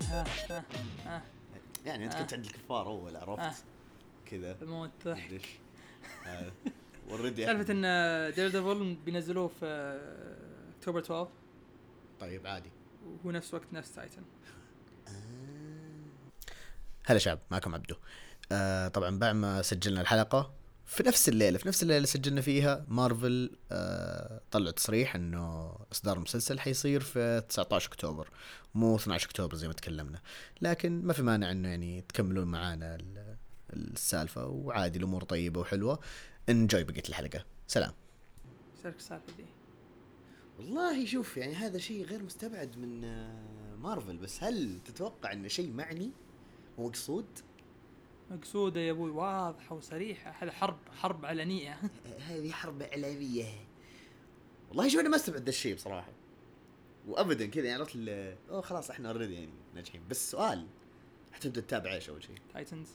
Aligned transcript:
يعني 1.86 2.04
انت 2.04 2.14
آه. 2.14 2.20
كنت 2.20 2.34
عند 2.34 2.44
الكفار 2.44 2.86
أول 2.86 3.16
آه. 3.16 3.20
عرفت 3.20 3.64
كذا 4.26 4.56
الموت 4.62 4.90
ضحك 5.04 5.40
already 7.10 7.44
سالفة 7.46 7.72
إن 7.72 7.82
Daredevil 8.34 8.94
بينزلوه 8.94 9.48
في 9.48 9.66
آه، 9.66 10.76
اكتوبر 10.78 11.00
12 11.00 11.28
طيب 12.20 12.46
عادي. 12.46 12.70
وهو 13.06 13.30
نفس 13.30 13.54
وقت 13.54 13.72
نفس 13.72 13.94
Titans 13.94 14.22
هلا 17.06 17.18
شباب 17.18 17.38
معكم 17.50 17.74
عبدو. 17.74 17.94
آه 18.52 18.88
طبعا 18.88 19.18
بعد 19.18 19.34
ما 19.34 19.62
سجلنا 19.62 20.00
الحلقة 20.00 20.52
في 20.90 21.02
نفس 21.02 21.28
الليلة 21.28 21.58
في 21.58 21.68
نفس 21.68 21.82
الليلة 21.82 21.96
اللي 21.96 22.06
سجلنا 22.06 22.40
فيها 22.40 22.84
مارفل 22.88 23.50
آه 23.72 24.40
طلعوا 24.50 24.70
تصريح 24.70 25.14
إنه 25.14 25.76
إصدار 25.92 26.16
المسلسل 26.16 26.60
حيصير 26.60 27.00
في 27.00 27.42
19 27.48 27.88
أكتوبر 27.88 28.28
مو 28.74 28.96
12 28.96 29.26
أكتوبر 29.26 29.54
زي 29.54 29.66
ما 29.66 29.72
تكلمنا. 29.72 30.20
لكن 30.60 31.02
ما 31.04 31.12
في 31.12 31.22
مانع 31.22 31.50
إنه 31.50 31.68
يعني 31.68 32.00
تكملون 32.08 32.46
معانا 32.46 32.94
ال- 32.94 33.36
السالفة 33.72 34.46
وعادي 34.46 34.98
الأمور 34.98 35.24
طيبة 35.24 35.60
وحلوة. 35.60 36.00
انجوي 36.48 36.84
بقية 36.84 37.02
الحلقة. 37.08 37.44
سلام. 37.66 37.92
سالفه 38.82 38.98
السالفة 38.98 39.32
دي. 39.36 39.44
والله 40.58 41.06
شوف 41.06 41.36
يعني 41.36 41.54
هذا 41.54 41.78
شيء 41.78 42.04
غير 42.04 42.22
مستبعد 42.22 42.78
من 42.78 43.04
آه، 43.04 43.76
مارفل. 43.76 44.16
بس 44.16 44.42
هل 44.42 44.80
تتوقع 44.84 45.32
إنه 45.32 45.48
شيء 45.48 45.72
معني 45.72 46.10
ومقصود؟ 46.78 47.26
مقصودة 48.30 48.80
يا 48.80 48.92
أبوي. 48.92 49.10
واضحه 49.10 49.74
وصريحه 49.74 50.30
هذا 50.38 50.52
حرب 50.52 50.78
حرب 51.00 51.26
علنية. 51.26 51.80
هذه 52.28 52.50
حرب 52.52 52.82
اعلاميه 52.82 53.44
والله 54.68 54.88
شوف 54.88 55.00
أنا 55.00 55.08
ما 55.08 55.16
استبعد 55.16 55.42
ذا 55.42 55.48
الشيء 55.48 55.74
بصراحة. 55.74 56.12
وابدا 57.08 57.46
كذا 57.46 57.64
يعني 57.64 57.78
عرفت 57.80 57.96
أوه 58.50 58.60
خلاص 58.60 58.90
إحنا 58.90 59.08
already 59.10 59.34
يعني 59.34 59.52
ناجحين. 59.74 60.00
بس 60.10 60.30
سؤال 60.30 60.66
حتبدا 61.32 61.60
تتابع 61.60 61.92
إيش 61.92 62.08
أول 62.10 62.22
شيء؟ 62.22 62.34
Titans 62.54 62.88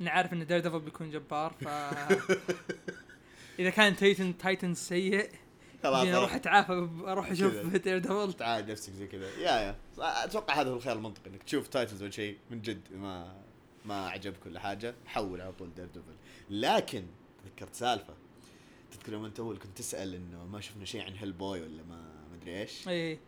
أنا 0.00 0.10
عارف 0.10 0.32
إن 0.32 0.46
Daredevil 0.46 0.80
بيكون 0.80 1.10
جبار 1.10 1.52
ف 1.52 1.68
إذا 3.58 3.70
كان 3.70 3.96
Titans 3.96 4.38
Titans 4.38 4.74
سيء 4.74 5.30
خلاص 5.82 6.04
يعني 6.04 6.16
أروح 6.16 6.34
أتعافى 6.34 6.88
أروح 7.06 7.30
أشوف. 7.30 7.54
Daredevil 7.76 8.32
تعال 8.32 8.66
نفسك 8.66 8.92
زي 8.92 9.06
كذا. 9.06 9.28
يا 9.28 9.50
يا. 9.50 9.76
أتوقع 9.98 10.54
هذا 10.60 10.70
هو 10.70 10.76
الخيار 10.76 10.96
المنطقي 10.96 11.30
إنك 11.30 11.42
تشوف 11.42 11.68
Titans 11.68 12.02
ولا 12.02 12.10
شيء 12.10 12.38
من 12.50 12.62
جد 12.62 12.92
ما 12.92 13.42
ما 13.88 14.08
عجبك 14.08 14.46
ولا 14.46 14.60
حاجة 14.60 14.94
حول 15.06 15.40
على 15.40 15.52
طول 15.52 15.74
Daredevil 15.74 16.16
لكن 16.50 17.06
تذكرت 17.44 17.74
سالفة 17.74 18.14
تذكر 18.90 19.12
يوم 19.12 19.24
انت 19.24 19.40
اول 19.40 19.58
كنت 19.58 19.78
تسأل 19.78 20.14
إنه 20.14 20.44
ما 20.44 20.60
شفنا 20.60 20.84
شيء 20.84 21.02
عن 21.02 21.14
Hellboy 21.14 21.60
ولا 21.60 21.82
ما 21.82 22.26
أدري 22.34 22.60
إيش؟ 22.60 22.88
إي. 22.88 23.18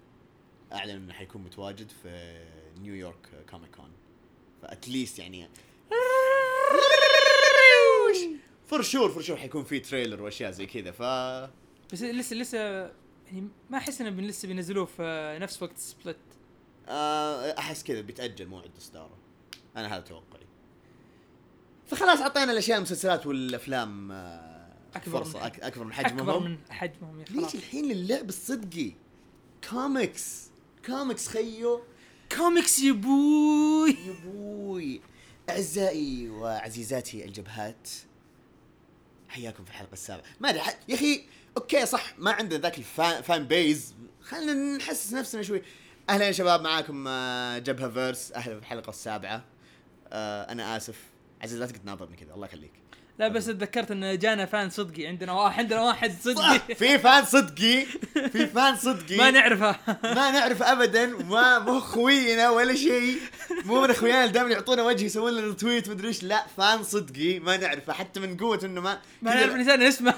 أعلن 0.73 0.91
إنه 0.91 1.13
حيكون 1.13 1.43
متواجد 1.43 1.91
في 2.03 2.45
نيويورك 2.81 3.45
Comic 3.51 3.77
Con 3.77 3.91
ف 4.63 4.70
at 4.70 4.84
least 4.84 5.19
يعني 5.19 5.49
for 8.67 8.83
sure 8.83 9.11
for 9.11 9.23
sure 9.23 9.37
حيكون 9.37 9.65
في 9.65 9.81
trailer 9.81 10.23
وأشياء 10.23 10.51
زي 10.51 10.67
كذا. 10.67 10.91
ف 10.91 11.03
بس 11.93 12.03
لسه 12.03 12.37
لسه 12.37 12.59
يعني 13.27 13.49
ما 13.71 13.79
أحس 13.79 14.01
إنه 14.01 14.23
لسه 14.23 14.49
بينزلوه 14.49 14.85
في 14.85 15.39
نفس 15.41 15.63
وقت 15.63 15.79
سبلت 15.79 16.17
آه، 16.89 17.59
أحس 17.59 17.85
كذا 17.85 18.01
بيتأجل 18.01 18.47
موعد 18.47 18.71
إصداره. 18.79 19.19
أنا 19.77 19.97
هذا 19.97 20.01
توقعي. 20.01 20.50
فخلاص 21.91 22.21
اعطينا 22.21 22.53
الأشياء 22.53 22.77
المسلسلات 22.79 23.27
والأفلام 23.27 24.13
آه، 24.13 24.67
أكبر 24.95 25.19
فرصة 25.25 25.39
من- 25.39 25.63
أكبر 25.63 25.85
من 25.85 25.93
حجمهم. 25.93 26.19
أكبر 26.29 26.39
من 26.49 26.59
حجمهم 26.71 27.21
يا 27.21 27.25
ليش 27.31 27.55
الحين 27.55 27.85
للعب 27.93 28.29
الصدقي؟ 28.29 28.93
كوميكس. 29.71 30.51
كوميكس 30.87 31.29
خيو. 31.29 31.83
كوميكس 32.37 32.79
يا 32.79 32.93
بوي. 32.93 33.91
يا 33.91 34.15
بوي. 34.25 35.01
أعزائي 35.51 36.29
وعزيزاتي 36.29 37.25
الجبهات 37.25 37.89
حياكم 39.29 39.65
في 39.65 39.71
الحلقة 39.71 39.93
السابعة. 39.93 40.25
ما 40.41 40.51
أدري 40.51 40.63
يا 40.89 40.95
أخي 40.95 41.23
أوكي 41.57 41.87
صح 41.87 42.15
ما 42.19 42.31
عندنا 42.33 42.61
ذاك 42.61 42.79
الفان 42.79 43.23
فان 43.23 43.45
بيز 43.47 43.95
خلينا 44.23 44.77
نحسس 44.77 45.13
نفسنا 45.13 45.43
شوي. 45.43 45.63
أهلا 46.11 46.27
يا 46.27 46.33
شباب 46.33 46.61
معاكم 46.63 47.05
آه، 47.09 47.59
جبهة 47.59 47.91
verse 47.91 48.33
أهلا 48.33 48.55
في 48.55 48.61
الحلقة 48.61 48.91
السابعة. 48.91 49.45
آه، 50.13 50.53
أنا 50.53 50.77
آسف. 50.77 51.10
عزيز 51.43 51.59
لا 51.59 51.67
تقعد 51.67 51.81
تناظرني 51.81 52.17
كذا 52.17 52.35
الله 52.35 52.47
يخليك. 52.47 52.73
لا 53.19 53.29
بس 53.29 53.47
تذكرت 53.47 53.91
إن 53.91 54.19
جانا 54.19 54.47
fan 54.47 54.71
صدقي 54.71 55.07
عندنا 55.07 55.33
واحد 55.33 55.59
عندنا 55.59 55.83
واحد 55.83 56.15
صدقي. 56.25 56.75
في 56.75 56.99
fan 56.99 57.25
صدقي 57.25 57.87
في 58.33 58.47
fan 58.47 58.77
صدقي. 58.77 59.17
ما 59.23 59.31
نعرفه. 59.31 59.77
ما 60.05 60.31
نعرف 60.31 60.63
ابدا 60.63 61.07
ما 61.07 61.59
مو 61.59 61.81
خوينا 61.81 62.51
ولا 62.51 62.75
شيء. 62.75 63.19
مو 63.65 63.83
من 63.83 63.91
أخويانا 63.91 64.27
دائما 64.27 64.51
يعطونا 64.51 64.83
وجه 64.83 65.05
يسوون 65.05 65.33
لنا 65.33 65.55
tweet 65.55 65.89
مدري 65.89 66.09
إيش. 66.09 66.23
لا 66.23 66.47
fan 66.57 66.83
صدقي 66.83 67.39
ما 67.39 67.57
نعرفه. 67.57 67.93
حتى 67.93 68.21
من 68.21 68.37
قوة 68.37 68.61
إنه 68.65 68.81
ما 68.81 68.99
ما 69.23 69.35
نعرف 69.35 69.55
نسينا 69.55 69.89
اسمه. 69.89 70.15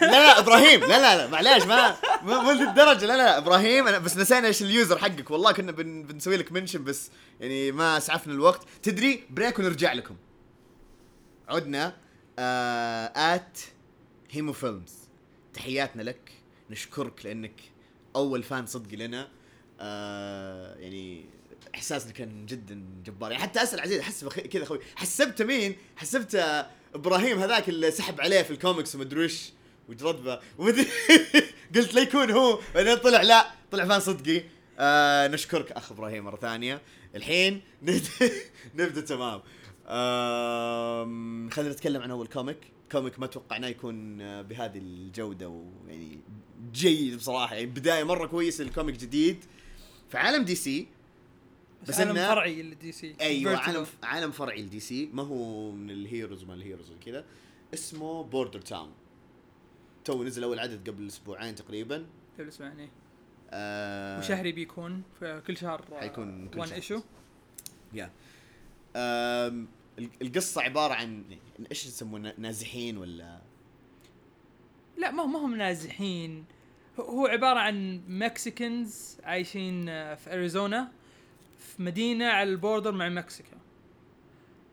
لا 0.00 0.06
لا 0.06 0.38
إبراهيم. 0.38 0.80
لا 0.80 0.86
لا 0.86 1.16
لا 1.16 1.26
معليش 1.26 1.64
ما 1.64 1.96
مو 2.22 2.50
الدرجه 2.50 3.06
لا 3.06 3.12
لا 3.12 3.16
لا 3.16 3.38
إبراهيم 3.38 3.88
أنا 3.88 3.98
بس 3.98 4.16
نسينا 4.16 4.46
إيش 4.48 4.62
ال 4.62 4.69
user 4.69 4.98
حقك. 4.98 5.30
والله 5.30 5.52
كنا 5.52 5.72
بن 5.72 6.02
بنسوي 6.02 6.36
لك 6.36 6.52
mention 6.52 6.84
بس 6.84 7.10
يعني 7.40 7.72
ما 7.72 7.96
اسعفنا 7.96 8.32
الوقت. 8.32 8.62
تدري 8.82 9.24
break 9.30 9.58
ونرجع 9.58 9.92
لكم. 9.92 10.16
عدنا 11.54 11.96
at 13.34 13.58
هيمو 14.30 14.52
films 14.52 14.92
تحياتنا 15.54 16.02
لك. 16.02 16.30
نشكرك 16.70 17.24
لأنك 17.26 17.60
أول 18.16 18.42
fan 18.42 18.66
صدقي 18.66 18.96
لنا. 18.96 19.28
آه 19.80 20.74
يعني 20.74 21.24
إحساسنا 21.74 22.12
كان 22.12 22.46
جدا 22.46 22.84
جبار. 23.04 23.30
يعني 23.32 23.42
حتى 23.42 23.62
أسأل 23.62 23.80
عزيز 23.80 24.00
أحس 24.00 24.24
كذا 24.24 24.62
أخوي 24.62 24.78
حسبت 24.96 25.42
مين؟ 25.42 25.76
حسبت 25.96 26.34
آه، 26.34 26.70
إبراهيم 26.94 27.38
هذاك 27.38 27.68
اللي 27.68 27.90
سحب 27.90 28.20
عليه 28.20 28.42
في 28.42 28.50
الكوميكس 28.50 28.94
ومدري 28.94 29.24
وش 29.24 29.50
وجرد 29.88 30.22
به 30.24 30.40
ومدري 30.58 30.86
قلت 31.74 31.94
لا 31.94 32.02
يكون 32.02 32.30
هو. 32.30 32.58
بعدين 32.74 32.96
طلع 32.96 33.22
لا. 33.22 33.46
طلع 33.72 33.84
fan 33.84 34.00
صدقي. 34.00 34.42
آه 34.78 35.28
نشكرك 35.28 35.72
أخ 35.72 35.92
إبراهيم 35.92 36.24
مرة 36.24 36.36
ثانية. 36.36 36.80
الحين 37.14 37.60
نبدا 37.82 38.30
نبدأ 38.74 39.00
تمام. 39.00 39.42
خلينا 41.50 41.72
نتكلم 41.72 42.02
عن 42.02 42.10
أول 42.10 42.26
comic 42.26 42.58
comic 42.92 43.18
ما 43.18 43.26
توقعناه 43.26 43.68
يكون 43.68 44.20
آه، 44.20 44.42
بهذه 44.42 44.78
الجودة 44.78 45.48
ويعني 45.48 46.20
جيد 46.72 47.16
بصراحة. 47.16 47.54
يعني 47.54 47.66
بداية 47.66 48.04
مرة 48.04 48.26
كويسه 48.26 48.64
لل 48.64 48.73
comic 48.73 48.96
جديد 48.96 49.44
في 50.08 50.18
عالم 50.18 50.44
DC 50.44 50.86
بس 51.82 51.88
بس 51.88 52.00
عالم 52.00 52.14
فرعي 52.14 52.62
لل 52.62 52.92
DC 52.92 53.16
أيوه. 53.20 53.56
عالم 53.56 53.86
عالم 54.02 54.30
فرعي 54.30 54.62
ل 54.62 54.80
DC 54.80 55.10
ما 55.12 55.22
هو 55.22 55.70
من 55.70 55.90
ال 55.90 55.98
heroes 55.98 56.44
وما 56.44 56.54
ال 56.54 56.59
heroes 56.59 56.90
وكذا. 56.90 57.24
اسمه 57.74 58.22
Border 58.24 58.60
Town 58.60 58.90
تو 60.04 60.24
نزل 60.24 60.44
أول 60.44 60.58
عدد 60.58 60.90
قبل 60.90 61.06
أسبوعين 61.06 61.54
تقريبا. 61.54 62.06
قبل 62.38 62.48
أسبوعين 62.48 62.88
آه 63.50 64.18
وشهري 64.18 64.52
بيكون 64.52 65.02
في 65.20 65.42
كل 65.46 65.56
شهر 65.56 65.84
حيكون 66.00 66.48
كل 66.48 66.58
one 66.60 66.68
شهر. 66.68 66.76
issue 66.76 67.00
يا 67.92 68.10
ال- 68.96 69.66
القصة 69.98 70.62
عبارة 70.62 70.94
عن 70.94 71.24
إيش 71.70 71.86
يسمونه؟ 71.86 72.34
نازحين 72.38 72.96
ولا؟ 72.96 73.38
لا 74.98 75.10
ما 75.10 75.22
هم 75.22 75.32
ما 75.32 75.38
هم 75.38 75.54
نازحين. 75.56 76.44
هو- 77.00 77.26
عبارة 77.26 77.58
عن 77.58 78.00
Mexicans 78.08 79.16
عايشين 79.24 79.88
آه، 79.88 80.14
في 80.14 80.32
أريزونا 80.34 80.92
في 81.58 81.82
مدينة 81.82 82.26
على 82.26 82.50
ال 82.50 82.56
border 82.56 82.92
مع 82.92 83.08
مكسيكا. 83.08 83.56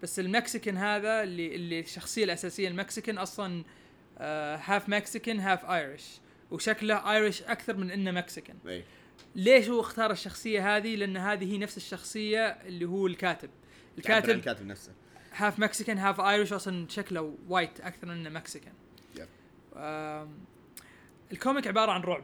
بس 0.03 0.19
ال 0.19 0.27
Mexican 0.27 0.77
هذا 0.77 1.23
اللي 1.23 1.55
اللي 1.55 1.79
الشخصية 1.79 2.23
الأساسية 2.23 2.67
ال 2.67 2.74
Mexican 2.74 3.17
أصلا 3.17 3.63
half 4.57 4.89
Mexican 4.89 5.39
half 5.39 5.65
Irish 5.65 6.05
وشكله 6.51 7.11
Irish 7.11 7.41
أكثر 7.41 7.77
من 7.77 7.91
إنه 7.91 8.11
Mexican. 8.11 8.55
إي. 8.67 8.83
ليش 9.35 9.69
هو 9.69 9.79
اختار 9.81 10.11
الشخصية 10.11 10.77
هذه؟ 10.77 10.95
لأن 10.95 11.17
هذه 11.17 11.53
هي 11.53 11.57
نفس 11.57 11.77
الشخصية 11.77 12.47
اللي 12.47 12.85
هو 12.85 13.07
الكاتب. 13.07 13.49
الكاتب 13.97 14.29
الكاتب 14.29 14.65
نفسه. 14.65 14.91
half 15.31 15.59
Mexican 15.59 15.97
half 15.97 16.21
Irish 16.21 16.53
أصلا 16.53 16.87
شكله 16.89 17.35
white 17.47 17.81
أكثر 17.81 18.07
من 18.07 18.13
إنه 18.13 18.29
Mexican. 18.29 18.73
ال 21.31 21.37
comic 21.37 21.67
عبارة 21.67 21.91
عن 21.91 22.01
رعب 22.01 22.23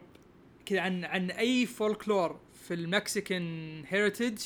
كذا 0.65 0.81
عن 0.81 1.05
عن 1.05 1.31
أي 1.31 1.65
folklore 1.65 2.39
في 2.53 2.73
ال 2.73 2.87
Mexican 2.87 3.83
heritage 3.87 4.41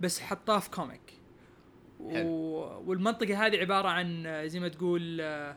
بس 0.00 0.20
حطاه 0.20 0.58
في 0.58 0.70
comic 0.70 1.20
و... 2.00 2.12
والمنطقة 2.86 3.46
هذه 3.46 3.56
عبارة 3.56 3.88
عن 3.88 4.26
آه، 4.26 4.46
زي 4.46 4.60
ما 4.60 4.68
تقول 4.68 5.20
آه، 5.20 5.56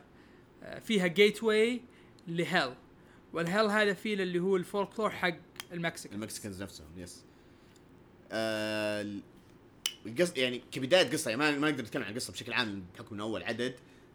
آه، 0.62 0.78
فيها 0.78 1.06
gateway 1.06 1.42
ل 1.42 2.74
hell 3.32 3.46
وال 3.46 3.52
hell 3.52 3.66
هذا 3.66 3.92
فيه 3.92 4.14
اللي 4.14 4.38
هو 4.38 4.56
ال 4.56 4.62
folklore 4.62 5.10
حق 5.10 5.34
ال 5.72 5.78
Mexican 5.78 6.16
ال 6.16 6.21
Mexicans 6.21 6.62
نفسهم 6.62 6.86
yes 6.96 7.24
آه 8.32 9.06
ال- 10.06 10.10
القص 10.20 10.32
يعني 10.36 10.62
كبداية 10.72 11.10
قصة 11.10 11.28
يعني 11.30 11.42
ما 11.42 11.58
ما 11.58 11.70
نقدر 11.70 11.82
نتكلم 11.82 12.02
عن 12.02 12.10
القصة 12.10 12.32
بشكل 12.32 12.52
عام 12.52 12.84
بحكم 12.94 13.14
إنه 13.14 13.22
أول 13.24 13.42
عدد 13.42 13.74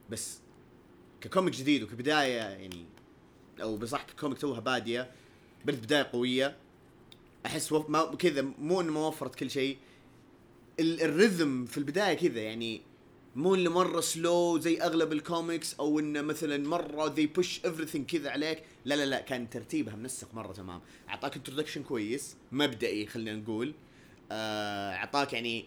بس 0.10 0.40
ك 1.22 1.27
comic 1.27 1.54
جديد 1.54 1.84
وكبداية 1.84 2.38
يعني 2.38 2.86
أو 3.62 3.78
بصح 3.78 4.04
ك 4.04 4.09
comic 4.09 4.38
توها 4.38 4.60
بادية 4.60 5.12
بدت 5.66 5.84
بداية 5.84 6.04
قوية 6.14 6.58
أحس 7.46 7.72
وف... 7.72 7.90
ما 7.90 8.16
كذا 8.16 8.42
مو 8.42 8.82
إنه 8.82 8.92
ما 8.92 9.08
وفرت 9.08 9.36
كل 9.36 9.50
شيء. 9.52 9.78
ال... 10.80 11.68
في 11.68 11.78
البداية 11.78 12.14
كذا 12.14 12.42
يعني 12.42 12.82
مو 13.36 13.56
اللي 13.56 13.70
مرة 13.70 14.02
slow 14.02 14.60
زي 14.60 14.82
أغلب 14.82 15.12
الكوميكس 15.14 15.74
أو 15.74 16.00
إنه 16.00 16.22
مثلا 16.22 16.68
مرة 16.68 17.16
they 17.16 17.28
push 17.40 17.48
everything 17.70 17.98
كذا 18.08 18.30
عليك. 18.30 18.64
لا 18.86 18.96
لا 18.96 19.06
لا 19.06 19.22
كان 19.22 19.50
ترتيبها 19.50 19.96
منسق 19.96 20.34
مرة 20.34 20.54
تمام. 20.54 20.82
أعطاك 21.10 21.36
introduction 21.36 21.84
كويس 21.84 22.36
مبدئي 22.52 23.06
خلينا 23.08 23.36
نقول. 23.36 23.74
آه، 24.32 24.94
أعطاك 24.96 25.34
يعني 25.34 25.66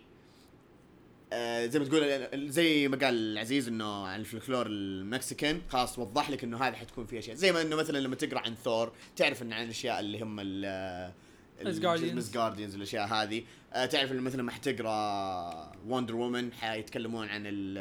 آه، 1.34 1.66
زي 1.66 1.78
ما 1.78 1.84
تقول 1.84 2.50
زي 2.50 2.88
ما 2.88 2.96
قال 2.96 3.14
العزيز 3.14 3.68
إنه 3.68 4.06
عن 4.06 4.20
الفلكلور 4.20 4.66
المكسيكان 4.66 5.60
خلاص 5.68 5.98
وضح 5.98 6.30
لك 6.30 6.44
إنه 6.44 6.64
هذه 6.64 6.74
حتكون 6.74 7.06
في 7.06 7.18
اشياء 7.18 7.36
زي 7.36 7.52
ما 7.52 7.62
إنه 7.62 7.76
مثلا 7.76 7.98
لما 7.98 8.16
تقرأ 8.16 8.38
عن 8.38 8.54
ثور 8.54 8.92
تعرف 9.16 9.42
إن 9.42 9.52
عن 9.52 9.64
الأشياء 9.64 10.00
اللي 10.00 10.22
هم 10.22 10.36
ال 10.40 11.12
Asgardians. 11.60 12.32
Guardians 12.34 12.74
الأشياء 12.74 13.06
هذه. 13.06 13.44
آه، 13.72 13.86
تعرف 13.86 14.12
انه 14.12 14.20
مثلا 14.20 14.42
ما 14.42 14.52
حتقرأ 14.52 15.72
Wonder 15.86 16.16
Woman 16.16 16.52
حيتكلمون 16.52 17.28
عن 17.28 17.42
ال 17.46 17.78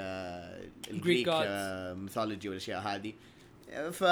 ال 0.92 0.97
Greek. 0.97 1.28
mythology 1.98 2.50
والأشياء 2.50 2.82
هذه. 2.82 3.14
آه، 3.70 3.90
ف 3.90 4.04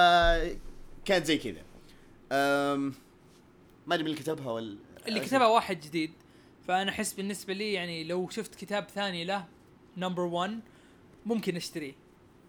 كانت 1.06 1.25
زي 1.25 1.38
كذا. 1.38 1.62
ما 3.88 3.95
أدري 3.95 4.03
مين 4.03 4.13
اللي 4.13 4.15
كتبها 4.15 4.51
ولا 4.51 4.77
اللي 5.07 5.19
كتبها 5.19 5.47
واحد 5.47 5.80
جديد. 5.80 6.12
فأنا 6.69 6.92
أحس 6.92 7.13
بالنسبة 7.13 7.54
لي 7.54 7.74
يعني 7.74 8.04
لو 8.04 8.30
شفت 8.30 8.56
كتاب 8.56 8.88
ثاني 8.95 9.25
له 9.25 9.45
number 9.98 10.22
1 10.21 10.60
ممكن 11.25 11.56
أشتريه. 11.56 11.94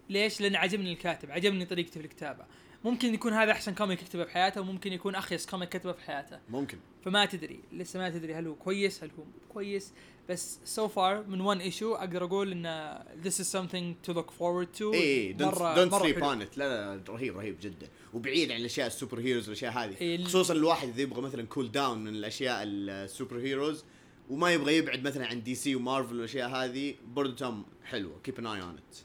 ليش؟ 0.09 0.41
لأن 0.41 0.55
عجبني 0.55 0.91
الكاتب 0.93 1.31
عجبني 1.31 1.65
طريقته 1.65 1.91
في 1.91 2.05
الكتابة. 2.05 2.45
ممكن 2.83 3.13
يكون 3.13 3.33
هذا 3.33 3.51
أحسن 3.51 3.73
comic 3.73 3.99
كتبه 3.99 4.25
في 4.25 4.31
حياته 4.31 4.61
وممكن 4.61 4.93
يكون 4.93 5.15
أخيس 5.15 5.45
comic 5.45 5.69
كتبه 5.69 5.91
في 5.91 6.01
حياته. 6.01 6.39
ممكن. 6.49 6.77
فما 7.05 7.25
تدري 7.25 7.59
لسه 7.73 7.99
ما 7.99 8.09
تدري 8.09 8.33
هل 8.33 8.47
هو 8.47 8.55
كويس 8.55 9.03
هل 9.03 9.11
هو 9.19 9.23
كويس. 9.49 9.93
بس 10.29 10.59
so 10.65 10.91
so 10.91 11.04
far 11.04 11.23
من 11.27 11.41
one 11.41 11.59
issue 11.59 11.95
أقدر 11.95 12.25
أقول 12.25 12.51
إن 12.51 12.97
this 13.23 13.33
is 13.33 13.47
something 13.47 14.09
to 14.09 14.13
look 14.15 14.29
forward 14.29 14.79
to. 14.79 14.93
I 14.93 15.33
don't 15.33 15.55
مرة- 15.55 15.75
don't 15.75 15.95
sleep. 15.95 16.23
on 16.23 16.39
لا 16.39 16.95
لا 16.95 17.03
رهيب 17.09 17.37
رهيب 17.37 17.57
جدا. 17.61 17.87
وبعيد 18.13 18.51
عن 18.51 18.59
الأشياء 18.59 18.87
ال 18.87 19.19
superheroes 19.19 19.49
والأشياء 19.49 19.71
هذه. 19.71 19.95
إيه، 20.01 20.23
خصوصا 20.23 20.53
الواحد 20.53 20.87
إذا 20.87 21.01
يبغى 21.01 21.21
مثلا 21.21 21.45
cool 21.45 21.71
down 21.71 21.97
من 22.03 22.15
الأشياء 22.15 22.63
ال 22.63 23.39
superheroes 23.39 23.83
وما 24.31 24.53
يبغى 24.53 24.77
يبعد 24.77 25.03
مثلا 25.07 25.27
عن 25.27 25.43
دي 25.43 25.55
سي 25.55 25.75
ومارفل 25.75 26.15
والأشياء 26.15 26.49
هذه 26.49 26.93
برضو 27.07 27.31
توم 27.35 27.65
حلوة. 27.83 28.19
keep 28.23 28.39
an 28.39 28.47
eye 28.47 28.61
on 28.61 28.75
it 28.77 28.97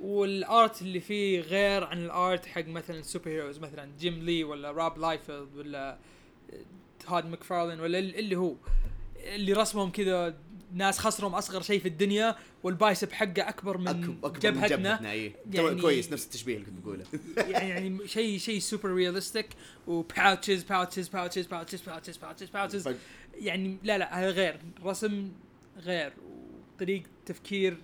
وال 0.00 0.33
art 0.33 0.82
اللي 0.82 1.00
فيه 1.00 1.40
غير 1.40 1.84
عن 1.84 2.04
ال 2.04 2.14
art 2.14 2.46
حق 2.46 2.66
مثلا 2.66 3.02
superheroes 3.02 3.58
مثلا 3.58 3.90
جيم 4.00 4.14
لي 4.22 4.44
ولا 4.44 4.70
راب 4.70 4.98
لايفيلد 4.98 5.56
ولا 5.56 5.98
تود 7.06 7.26
ماكفارلين 7.26 7.80
ولا 7.80 7.98
ال- 7.98 8.16
اللي 8.18 8.36
هو 8.36 8.54
اللي 9.16 9.52
رسمهم 9.52 9.90
كذا 9.90 10.38
ناس 10.74 10.98
خصرهم 10.98 11.34
أصغر 11.34 11.62
شيء 11.62 11.80
في 11.80 11.88
الدنيا 11.88 12.36
وال 12.62 12.76
bicep 12.76 13.12
حقه 13.12 13.48
أكبر 13.48 13.78
من 13.78 13.88
أكبر 13.88 14.28
من 14.32 14.38
جبهتنا. 14.40 14.66
جبهتنا 14.66 15.10
اي 15.10 15.32
يعني- 15.52 15.80
كويس 15.80 16.12
نفس 16.12 16.24
التشبيه 16.24 16.54
اللي 16.54 16.66
كنت 16.66 16.78
بقوله 16.84 17.04
يعني 17.52 17.68
يعني 17.68 18.08
شيء 18.08 18.38
شيء 18.38 18.58
super 18.58 18.90
realistic 18.94 19.46
و 19.86 19.95
pouches 19.95 20.62
pouches 20.62 21.08
pouches 21.08 21.46
pouches 21.46 21.80
pouches 21.82 22.16
pouches 22.16 22.48
pouches 22.50 22.88
يعني 23.34 23.78
لا 23.82 23.98
لا 23.98 24.18
هذا 24.20 24.30
غير. 24.30 24.60
رسم 24.84 25.32
غير. 25.76 26.12
وطريقة 26.76 27.06
تفكير 27.26 27.76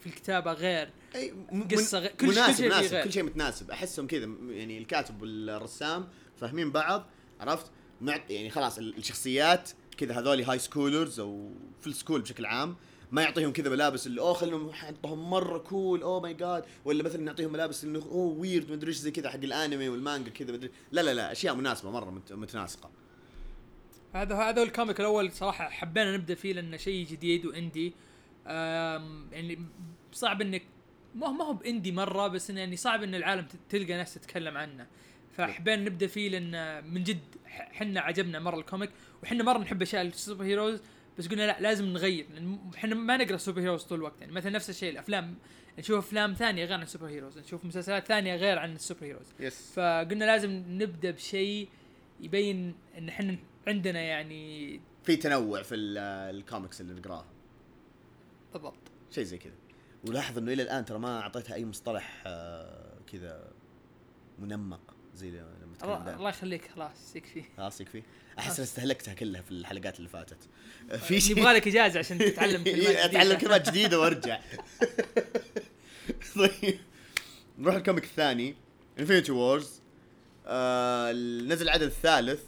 في 0.00 0.06
الكتابة 0.06 0.52
غير. 0.52 0.90
أي 1.14 1.32
من- 1.52 1.68
غير- 1.94 2.06
كل- 2.10 2.26
مناسب 2.26 2.56
شيء 2.56 2.66
مناسب 2.66 2.94
غير. 2.94 3.04
كل 3.04 3.12
شيء 3.12 3.22
متناسب. 3.22 3.70
أحسهم 3.70 4.06
كذا 4.06 4.28
يعني 4.50 4.78
الكاتب 4.78 5.22
والرسام 5.22 6.08
فاهمين 6.36 6.70
بعض 6.72 7.06
عرفت؟ 7.40 7.66
يعني 8.30 8.50
خلاص 8.50 8.78
ال- 8.78 8.96
الشخصيات 8.98 9.70
كذا 9.96 10.18
هذولي 10.18 10.44
high 10.44 10.58
schoolers 10.58 11.20
أو 11.20 11.50
في 11.80 11.86
ال 11.86 11.91
school 11.91 12.20
بشكل 12.20 12.46
عام 12.46 12.76
ما 13.12 13.22
يعطيهم 13.22 13.52
كذا 13.52 13.68
ملابس 13.70 14.06
اللي 14.06 14.20
أوه 14.20 14.32
خلينا 14.34 14.56
نحطهم 14.58 15.30
مرة 15.30 15.58
cool 15.58 16.02
oh 16.02 16.20
my 16.20 16.34
God 16.34 16.64
ولا 16.84 17.02
مثلا 17.02 17.22
نعطيهم 17.22 17.52
ملابس 17.52 17.84
انه 17.84 17.98
أوه 17.98 18.38
weird 18.38 18.70
مدري 18.72 18.88
إيش 18.88 18.96
زي 18.96 19.10
كذا 19.10 19.30
حق 19.30 19.34
الأنمي 19.36 19.88
والمانجا 19.88 20.30
كذا 20.30 20.52
مدري 20.52 20.70
لا 20.92 21.00
لا 21.00 21.14
لا 21.14 21.32
أشياء 21.32 21.54
مناسبة 21.54 21.90
مرة 21.90 22.10
مت- 22.10 22.32
متناسقة. 22.32 22.90
هذا 24.12 24.36
هذا 24.36 24.62
ال 24.62 24.68
comic 24.68 25.00
الأول 25.00 25.32
صراحة 25.32 25.68
حبينا 25.68 26.16
نبدأ 26.16 26.34
فيه 26.34 26.52
لأنه 26.52 26.76
شيء 26.76 27.06
جديد 27.06 27.46
و 27.46 27.54
indie 27.54 27.92
يعني 28.46 29.58
صعب 30.12 30.40
انك 30.42 30.62
ما 31.14 31.26
هو 31.26 31.32
ما 31.32 31.44
هو 31.44 31.52
ب 31.52 31.59
indie 31.59 31.92
مرة 31.92 32.28
بس 32.28 32.50
إنه 32.50 32.60
يعني 32.60 32.76
صعب 32.76 33.02
إن 33.02 33.14
العالم 33.14 33.46
تلقى 33.68 33.94
ناس 33.94 34.14
تتكلم 34.14 34.56
عنه. 34.56 34.86
فحبينا 35.36 35.82
نبدأ 35.82 36.06
فيه 36.06 36.28
لأن 36.28 36.84
من 36.94 37.02
جد 37.02 37.20
حنا 37.46 38.00
عجبنا 38.00 38.38
مرة 38.38 38.58
ال 38.58 38.63
comic 38.63 38.90
وحنا 39.22 39.44
مرة 39.44 39.58
نحب 39.58 39.82
أشياء 39.82 40.02
ال 40.02 40.44
superheroes 40.44 40.82
بس 41.18 41.28
قلنا 41.28 41.46
لا 41.46 41.60
لازم 41.60 41.84
نغير. 41.84 42.26
لأن 42.34 42.58
إحنا 42.74 42.94
ما 42.94 43.16
نقرأ 43.16 43.36
superheroes 43.36 43.84
طول 43.84 43.98
الوقت. 43.98 44.20
يعني 44.20 44.32
مثلا 44.32 44.52
نفس 44.52 44.70
الشيء 44.70 44.92
الأفلام 44.92 45.34
نشوف 45.78 45.98
أفلام 46.06 46.34
ثانية 46.34 46.64
غير 46.64 46.74
عن 46.74 46.82
ال 46.82 47.06
superheroes 47.06 47.38
نشوف 47.38 47.64
مسلسلات 47.64 48.06
ثانية 48.06 48.36
غير 48.36 48.58
عن 48.58 48.72
ال 48.72 49.04
superheroes 49.04 49.26
yes 49.40 49.72
فقلنا 49.74 50.24
لازم 50.24 50.64
نبدأ 50.68 51.10
بشيء 51.10 51.68
يبين 52.20 52.74
إن 52.98 53.08
إحنا 53.08 53.36
عندنا 53.66 54.00
يعني 54.00 54.80
في 55.04 55.16
تنوع 55.16 55.62
في 55.62 55.74
ال- 55.74 55.98
الكوميكس 56.36 56.80
اللي 56.80 56.94
نقراها 56.94 57.26
بالضبط. 58.52 58.74
شيء 59.10 59.24
زي 59.24 59.38
كذا. 59.38 59.52
ولاحظ 60.08 60.38
إنه 60.38 60.52
إلى 60.52 60.62
الآن 60.62 60.84
ترى 60.84 60.98
ما 60.98 61.20
أعطيتها 61.20 61.54
أي 61.54 61.64
مصطلح 61.64 62.22
آه، 62.26 62.94
كذا 63.12 63.50
منمق 64.38 64.80
زي 65.14 65.30
لما 65.30 65.72
نتكلم 65.74 66.14
الله 66.16 66.28
يخليك 66.28 66.70
خلاص 66.70 67.16
يكفي 67.16 67.44
خلاص 67.56 67.80
يكفي 67.80 68.02
أحس 68.38 68.56
إني 68.58 68.64
استهلكتها 68.64 69.14
كلها 69.14 69.42
في 69.42 69.50
الحلقات 69.50 69.98
اللي 69.98 70.08
فاتت. 70.08 70.48
آه، 70.90 70.96
في 70.96 71.20
شيء 71.20 71.38
يبغى 71.38 71.52
لك 71.52 71.68
إجازة 71.68 71.98
عشان 71.98 72.18
تتعلم 72.18 72.64
كلمات 72.64 72.78
إيه، 72.80 73.04
أتعلم 73.04 73.28
جديدة. 73.28 73.40
كلمات 73.40 73.68
جديدة 73.70 74.00
وأرجع. 74.00 74.40
طيب. 76.36 76.78
نروح 77.58 77.74
ال 77.74 77.79
comic 77.79 78.04
الثاني 78.04 78.54
Infinity 78.98 79.32
Wars 79.32 79.80
آه 80.46 81.12
نزل 81.46 81.62
العدد 81.64 81.82
الثالث. 81.82 82.40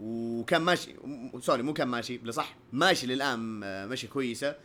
وكان 0.00 0.62
ماشي 0.62 0.94
sorry 1.40 1.62
مو 1.62 1.72
كان 1.72 1.88
ماشي 1.88 2.32
صح 2.32 2.56
ماشي 2.72 3.06
للآن 3.06 3.60
آه، 3.64 3.86
ماشي 3.86 4.06
كويسة. 4.06 4.56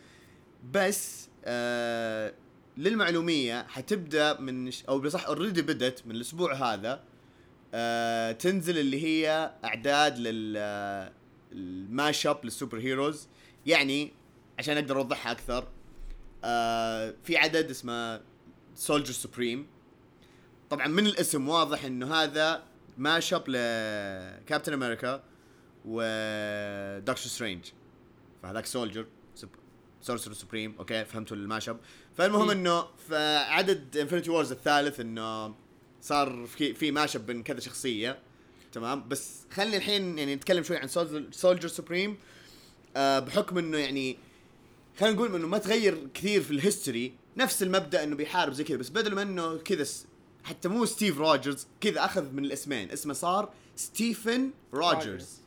بس 0.72 1.28
آه 1.44 2.34
للمعلومية 2.76 3.62
حتبدأ 3.68 4.40
من 4.40 4.70
أو 4.88 4.98
بصح 4.98 5.26
already 5.26 5.62
بدت 5.62 6.06
من 6.06 6.14
الأسبوع 6.14 6.54
هذا 6.54 7.04
آه 7.74 8.32
تنزل 8.32 8.78
اللي 8.78 9.04
هي 9.04 9.52
أعداد 9.64 10.18
لل 10.18 10.56
ال 11.52 11.67
mash 11.67 12.26
up 12.26 12.35
لل 12.35 12.44
superheroes 12.44 13.28
يعني 13.66 14.12
عشان 14.58 14.76
أقدر 14.76 14.96
أوضحها 14.98 15.32
أكثر 15.32 15.68
في 17.24 17.36
عدد 17.36 17.70
اسمه 17.70 18.20
Soldier 18.74 19.12
Supreme 19.12 19.66
طبعا 20.70 20.86
من 20.86 21.06
الاسم 21.06 21.48
واضح 21.48 21.84
إنه 21.84 22.14
هذا 22.14 22.62
mash 22.98 23.34
up 23.34 23.44
لكابتن 23.48 24.72
أمريكا 24.72 25.22
ودكتور 25.84 27.16
سترينج 27.16 27.64
فهذاك 28.42 28.66
Soldier 28.66 29.06
Sorcerer 30.02 30.32
Supreme 30.32 30.74
okay 30.78 31.04
فهمتوا 31.04 31.36
ال 31.36 31.42
mash 31.42 31.68
up. 31.68 31.80
فالمهم 32.16 32.50
إيه. 32.50 32.56
إنه 32.56 32.86
في 33.08 33.36
عدد 33.36 33.96
Infinity 33.96 34.30
Wars 34.30 34.52
الثالث 34.52 35.00
إنه 35.00 35.54
صار 36.02 36.46
في 36.46 36.74
في 36.74 36.90
mash 36.90 37.16
up 37.16 37.26
بين 37.26 37.42
كذا 37.42 37.60
شخصية. 37.60 38.18
تمام؟ 38.72 39.08
بس 39.08 39.40
خلينا 39.50 39.76
الحين 39.76 40.18
يعني 40.18 40.34
نتكلم 40.34 40.62
شوي 40.62 40.76
عن 40.76 40.88
Soldier 41.30 41.68
Supreme 41.68 42.16
آه 42.96 43.18
بحكم 43.18 43.58
إنه 43.58 43.78
يعني 43.78 44.18
خلينا 45.00 45.14
نقول 45.14 45.34
إنه 45.34 45.46
ما 45.46 45.58
تغير 45.58 46.08
كثير 46.14 46.42
في 46.42 46.50
ال 46.50 46.58
history 46.58 47.12
نفس 47.36 47.62
المبدأ 47.62 48.04
إنه 48.04 48.16
بيحارب 48.16 48.52
زي 48.52 48.64
كذا 48.64 48.76
بس 48.76 48.88
بدل 48.88 49.14
ما 49.14 49.22
إنه 49.22 49.56
كذا 49.56 49.86
حتى 50.44 50.68
مو 50.68 50.84
ستيف 50.86 51.18
روجرز 51.18 51.66
كذا 51.80 52.04
أخذ 52.04 52.32
من 52.32 52.44
الاسمين. 52.44 52.90
اسمه 52.90 53.14
صار 53.14 53.52
ستيفن 53.76 54.50
روجرز. 54.74 55.40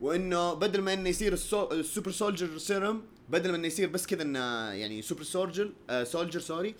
وإنه 0.00 0.54
بدل 0.54 0.80
ما 0.80 0.92
إنه 0.92 1.08
يصير 1.08 1.32
السو... 1.32 1.72
ال 1.72 1.78
super 1.78 2.10
soldier 2.10 2.58
serum 2.58 3.02
بدل 3.28 3.50
ما 3.50 3.56
إنه 3.56 3.66
يصير 3.66 3.88
بس 3.88 4.06
كذا 4.06 4.22
إنه 4.22 4.38
يعني 4.72 5.02
super 5.02 5.22
soldier 5.22 5.72
آه 5.90 6.04
soldier 6.04 6.40
sorry 6.40 6.74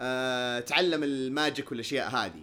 آه 0.00 0.60
تعلم 0.60 1.02
ال 1.02 1.13
magic 1.13 1.70
والأشياء 1.70 2.08
هذه. 2.08 2.42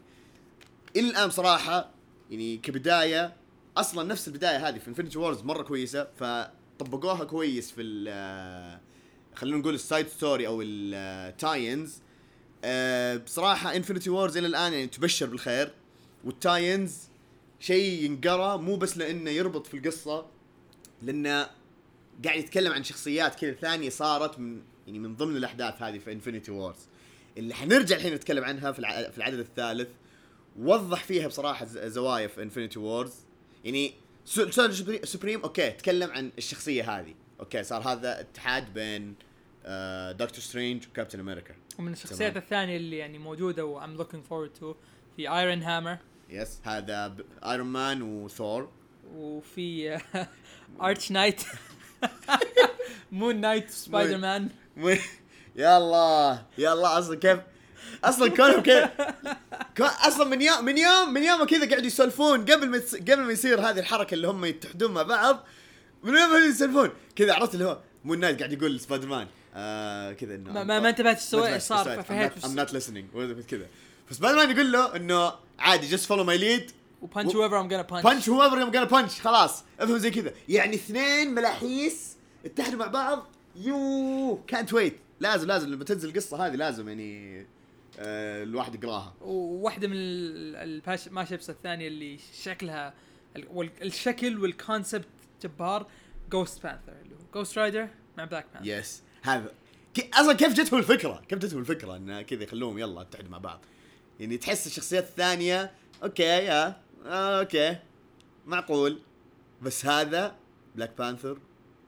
إلى 0.96 1.10
الآن 1.10 1.30
صراحة 1.30 1.90
يعني 2.30 2.58
كبداية 2.58 3.36
أصلا 3.78 4.04
نفس 4.04 4.28
البداية 4.28 4.68
هذه 4.70 4.78
في 4.80 4.88
Infinity 4.88 5.18
Wars 5.18 5.42
مرة 5.42 5.64
كويسة 5.64 6.08
فطبقوها 6.20 7.24
كويس 7.24 7.72
في 7.72 8.06
آه، 8.10 8.80
خلينا 9.36 9.58
نقول 9.58 9.74
ال 9.74 9.81
side 9.81 10.08
story 10.08 10.48
أو 10.48 10.62
ال 10.62 10.79
tie-ins 10.79 11.98
بصراحة 13.26 13.76
Infinity 13.76 14.10
Wars 14.10 14.38
إلى 14.38 14.48
الآن 14.48 14.74
يعني 14.74 14.88
تبشر 14.88 15.26
بالخير. 15.26 15.72
وال 16.24 16.40
tie-ins 16.40 16.98
شيء 17.60 18.04
ينقرأ 18.06 18.58
مو 18.58 18.76
بس 18.76 18.98
لأنه 18.98 19.30
يربط 19.30 19.68
في 19.68 19.78
القصة 19.78 20.26
لأنه 21.02 21.50
قاعد 22.26 22.40
يتكلم 22.40 22.72
عن 22.74 22.84
شخصيات 22.84 23.36
كذا 23.36 23.52
ثانية 23.54 23.90
صارت 23.90 24.40
من 24.40 24.62
يعني 24.88 25.00
من 25.00 25.16
ضمن 25.16 25.38
الأحداث 25.38 25.82
هذه 25.82 25.98
في 25.98 26.12
Infinity 26.12 26.52
Wars 26.52 26.78
اللي 27.38 27.54
حنرجع 27.54 27.96
الحين 27.96 28.14
نتكلم 28.14 28.44
عنها 28.44 28.72
في 28.72 28.80
الع- 28.80 29.10
في 29.10 29.18
العدد 29.18 29.40
الثالث. 29.40 29.90
وضح 30.60 31.04
فيها 31.04 31.28
بصراحة 31.28 31.66
زوايا 31.66 32.28
في 32.28 32.44
Infinity 32.44 32.80
Wars 32.80 33.14
يعني 33.66 33.94
Soldier 34.26 35.06
Supreme 35.06 35.42
okay 35.42 35.70
تكلم 35.72 36.12
عن 36.12 36.32
الشخصية 36.38 37.00
هذه. 37.00 37.14
okay 37.40 37.64
صار 37.64 37.82
هذا 37.82 38.20
اتحاد 38.20 38.74
بين 38.74 39.02
آه 39.10 39.31
دكتور 40.18 40.40
سترينج 40.40 40.88
وكابتن 40.88 41.20
أمريكا 41.20 41.56
ومن 41.80 41.94
الشخصيات. 41.94 42.38
الثانية 42.38 42.78
اللي 42.78 42.98
يعني 42.98 43.18
موجودة 43.18 43.66
و 43.66 43.73
I'm 43.73 43.96
looking 43.96 44.24
forward 44.24 44.50
to 44.50 44.76
في 45.16 45.30
Iron 45.30 45.64
Hammer 45.64 45.98
yes 46.30 46.60
هذا 46.64 47.16
ايرون 47.46 47.68
مان 47.68 48.02
وثور 48.02 48.70
وفي 49.16 50.00
Arach-Knight 50.82 51.42
مون 53.12 53.42
نايت 53.42 53.70
سبايدر 53.70 54.18
مان 54.18 54.50
يا 55.56 55.78
الله 55.78 56.46
يا 56.58 56.74
الله 56.74 57.00
أصلا 57.00 57.16
كيف؟ 57.16 57.40
أصلا 58.04 58.30
كونهم 58.30 58.62
كيف 58.62 58.90
أصلا 59.82 60.26
من 60.26 60.42
يوم 60.42 60.66
من 60.66 60.78
يوم 60.78 61.14
من 61.14 61.24
يوم 61.24 61.46
كذا 61.46 61.70
قاعدوا 61.70 61.88
يسولفون 61.88 62.46
قبل 62.46 62.70
ما 62.70 62.82
قبل 62.96 63.20
ما 63.20 63.32
يصير 63.32 63.60
هذه 63.60 63.80
الحركة 63.80 64.14
اللي 64.14 64.28
هم 64.28 64.46
يتحدون 64.46 64.92
مع 64.92 65.04
بعض 65.04 65.46
من 66.04 66.18
يوم 66.18 66.50
يسولفون. 66.50 66.90
كذا 67.16 67.34
عرفت 67.34 67.54
اللي 67.54 67.66
هو 67.66 67.80
مون 68.06 68.20
نايت 68.20 68.38
قاعد 68.40 68.54
يقول 68.54 68.80
سبايدر 68.80 69.08
مان 69.08 69.28
آه 69.56 70.12
كذا 70.14 70.36
إنه 70.36 70.52
ما, 70.52 70.64
ما, 70.64 70.90
انتبهت 70.90 71.18
إيش 71.18 71.36
إيش 71.54 71.64
صار 71.64 72.04
not- 72.04 72.06
I'm 72.44 72.70
not 72.70 72.74
listening. 72.74 73.16
كذا. 73.48 73.68
فسبايدر 74.10 74.38
مان 74.38 74.52
يقول 74.52 74.72
له 74.72 74.96
إنه 74.96 75.34
عادي 75.60 75.98
just 75.98 76.02
follow 76.02 76.26
my 76.26 76.42
lead. 76.42 76.72
و 77.02 77.08
punch 77.08 77.36
هو 77.36 77.44
ever 77.44 77.60
I'm 77.60 77.68
gonna 77.68 77.82
punch 77.82 78.04
punch 78.04 78.30
هو 78.30 78.44
ever 78.44 78.62
gonna 78.72 78.92
punch 78.92 79.22
خلاص 79.22 79.64
افهم 79.80 79.98
زي 79.98 80.12
كذا. 80.12 80.32
يعني 80.50 80.76
اثنين 80.76 81.34
ملاحيس 81.36 82.16
اتحدوا 82.46 82.80
مع 82.80 82.88
بعض. 82.88 83.28
يو 83.56 84.40
كانت 84.48 84.74
ويت 84.74 84.98
لازم 85.20 85.48
لازم 85.48 85.70
لما 85.70 85.84
تنزل 85.84 86.10
القصة 86.10 86.46
هذه 86.48 86.56
لازم 86.56 86.88
يعني 86.88 87.42
آه 88.00 88.44
الواحد 88.44 88.76
يقراها. 88.76 89.14
وواحدة 89.22 89.88
من 89.88 89.94
ال- 89.96 90.56
الباش 90.56 91.08
الثانية 91.50 91.88
اللي 91.88 92.20
شكلها 92.44 92.94
الشكل 93.82 94.40
وال 94.40 94.55
concept 94.55 95.08
جبار. 95.44 95.86
Ghost 96.32 96.64
Panther 96.64 96.92
اللي 97.02 97.16
هو 97.16 97.20
Ghost 97.34 97.58
Rider 97.58 97.88
مع 98.18 98.26
بلاك 98.26 98.46
بانثر 98.54 98.70
يس 98.70 99.04
هذا 99.22 99.52
كي 99.94 100.10
أصلا 100.14 100.34
كيف 100.34 100.54
جتهم 100.54 100.80
الفكرة؟ 100.80 101.22
كيف 101.30 101.40
جتهم 101.40 101.60
الفكرة 101.60 101.96
انه 101.96 102.22
كذا 102.22 102.44
يخلوهم 102.44 102.78
يلا 102.80 103.02
اتحدوا 103.02 103.30
مع 103.30 103.38
بعض؟ 103.38 103.60
يعني 104.20 104.38
تحس 104.38 104.68
الشخصيات 104.68 105.04
الثانية 105.04 105.72
okay 106.04 106.24
يا 106.24 106.82
آه 107.06 107.40
okay 107.40 107.78
معقول. 108.46 109.00
بس 109.62 109.86
هذا 109.86 110.36
Black 110.76 110.92
Panther 110.98 111.38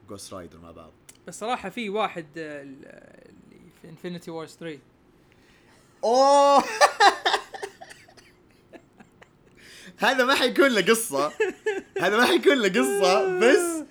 Ghost 0.08 0.32
Rider 0.34 0.58
مع 0.58 0.70
بعض. 0.70 0.92
بس 1.26 1.38
صراحة 1.38 1.68
في 1.68 1.88
واحد 1.90 2.26
آه، 2.38 2.62
ال- 2.62 2.86
اللي 3.26 3.70
في 3.82 3.88
Infinity 3.88 4.30
Wars 4.30 4.56
3 4.60 4.78
أوه! 6.04 6.64
هذا 9.98 10.24
ما 10.24 10.34
حيكون 10.34 10.66
له 10.68 10.82
قصة. 10.82 11.32
هذا 12.00 12.16
ما 12.16 12.24
حيكون 12.26 12.58
له 12.58 12.68
قصة 12.68 13.38
بس 13.38 13.84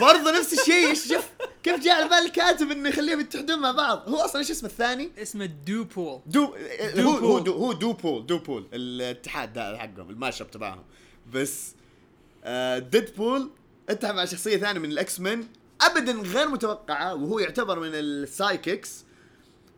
برضه 0.00 0.38
نفس 0.38 0.60
الشيء 0.60 0.94
شوف؟ 0.94 1.24
كيف 1.62 1.80
جاء 1.80 1.94
على 1.94 2.08
بال 2.08 2.18
الكاتب 2.18 2.70
إنه 2.70 2.88
يخليهم 2.88 3.20
يتحدون 3.20 3.58
مع 3.58 3.72
بعض؟ 3.72 4.08
هو 4.08 4.16
أصلا 4.16 4.40
إيش 4.40 4.50
اسمه 4.50 4.68
الثاني؟ 4.68 5.10
اسمه 5.18 5.46
دو 5.46 5.84
بول 5.84 6.20
دو 6.26 6.54
هو 6.98 7.10
هو 7.10 7.20
بول. 7.20 7.44
دو 7.44 7.52
هو 7.52 7.72
دو 7.72 7.92
بول 7.92 8.26
دو 8.26 8.38
بول 8.38 8.66
الاتحاد 8.72 9.52
ده 9.52 9.78
حقهم 9.78 10.10
الماشب 10.10 10.50
تبعهم. 10.50 10.84
بس 11.32 11.74
آه 12.44 12.78
ديد 12.78 13.16
بول 13.16 13.50
اتحد 13.88 14.14
مع 14.14 14.24
شخصية 14.24 14.56
ثانية 14.56 14.80
من 14.80 14.92
الاكس 14.92 15.20
مان 15.20 15.46
ابدا 15.80 16.12
غير 16.12 16.48
متوقعة 16.48 17.14
وهو 17.14 17.38
يعتبر 17.38 17.80
من 17.80 17.90
السايككس 17.94 19.04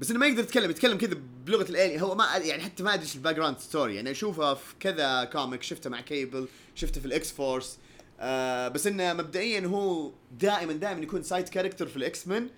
بس 0.00 0.10
إنه 0.10 0.18
ما 0.18 0.26
يقدر 0.26 0.42
يتكلم 0.42 0.70
يتكلم 0.70 0.98
كذا 0.98 1.16
بلغة 1.46 1.70
الالي. 1.70 2.02
هو 2.02 2.14
ما 2.14 2.36
يعني 2.36 2.62
حتى 2.62 2.82
ما 2.82 2.94
أدري 2.94 3.04
إيش 3.04 3.14
الباك 3.14 3.36
جراوند 3.36 3.58
ستوري 3.58 3.94
يعني 3.94 4.10
أشوفه 4.10 4.54
في 4.54 4.74
كذا 4.80 5.24
كوميك 5.24 5.62
شفته 5.62 5.90
مع 5.90 6.00
كيبل 6.00 6.48
شفته 6.74 7.00
في 7.00 7.06
الاكس 7.06 7.32
فورس 7.32 7.78
آه 8.22 8.68
بس 8.68 8.86
إنه 8.86 9.12
مبدئيا 9.12 9.66
هو 9.66 10.12
دائما 10.32 10.72
دائما 10.72 11.02
يكون 11.02 11.22
سايد 11.22 11.48
كاركتر 11.48 11.86
في 11.86 11.96
الاكس 11.96 12.28
مان 12.28 12.50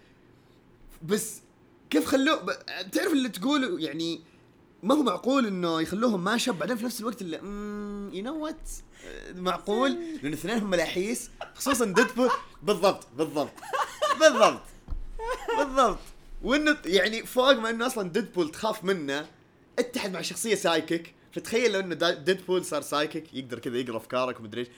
بس 1.02 1.40
كيف 1.90 2.06
خلوه 2.06 2.36
ب... 2.36 2.50
تعرف 2.92 3.12
اللي 3.12 3.28
تقول 3.28 3.82
يعني 3.82 4.20
ما 4.82 4.94
هو 4.94 5.02
معقول 5.02 5.46
إنه 5.46 5.80
يخلوهم 5.80 6.24
mashup 6.24 6.58
بعدين 6.58 6.76
في 6.76 6.84
نفس 6.84 7.00
الوقت 7.00 7.22
اللي 7.22 7.36
you 8.16 8.24
know 8.24 8.44
what 8.44 8.70
معقول؟ 9.34 9.98
لأن 10.22 10.32
اثنينهم 10.32 10.70
ملاحيس 10.70 11.30
خصوصا 11.54 11.84
Deadpool 11.84 12.30
بالضبط 12.62 13.06
بالضبط 13.16 13.52
بالضبط 14.20 14.62
بالضبط. 15.58 15.98
وإنه 16.42 16.76
يعني 16.86 17.26
فوق 17.26 17.52
ما 17.52 17.70
إنه 17.70 17.86
أصلا 17.86 18.08
Deadpool 18.08 18.50
تخاف 18.50 18.84
منه 18.84 19.26
اتحد 19.78 20.12
مع 20.12 20.20
شخصية 20.20 20.54
psychic 20.54 21.14
فتخيل 21.32 21.72
لو 21.72 21.80
إنه 21.80 21.94
Deadpool 22.10 22.64
صار 22.64 22.82
psychic 22.82 23.34
يقدر 23.34 23.58
كذا 23.58 23.78
يقرأ 23.78 23.96
أفكارك 23.96 24.40
ومدري 24.40 24.60
إيش. 24.60 24.68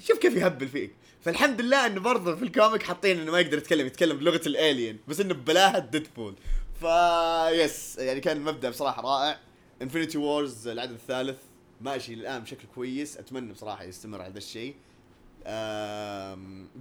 شوف 0.00 0.18
كيف 0.18 0.36
يهبل 0.36 0.68
فيك. 0.68 0.90
فالحمد 1.20 1.60
لله 1.60 1.86
إنه 1.86 2.00
برضه 2.00 2.36
في 2.36 2.42
ال 2.42 2.49
comic 2.49 2.82
حاطين 2.82 3.18
إنه 3.20 3.32
ما 3.32 3.40
يقدر 3.40 3.58
يتكلم 3.58 3.86
يتكلم 3.86 4.16
بلغة 4.18 4.40
ال 4.46 4.55
alien 4.55 4.98
بس 5.08 5.20
إنه 5.20 5.34
ببلاهه 5.34 5.78
Deadpool 5.78 6.34
فا 6.80 7.50
yes 7.50 7.98
يعني 7.98 8.20
كان 8.20 8.36
المبدا 8.36 8.70
بصراحة 8.70 9.02
رائع. 9.02 9.38
Infinity 9.82 10.18
Wars 10.18 10.68
العدد 10.68 10.92
الثالث 10.92 11.38
ماشي 11.80 12.14
الان 12.14 12.42
بشكل 12.42 12.68
كويس. 12.74 13.16
أتمنى 13.16 13.52
بصراحة 13.52 13.84
يستمر 13.84 14.22
على 14.22 14.32
ذا 14.32 14.38
الشيء. 14.38 14.74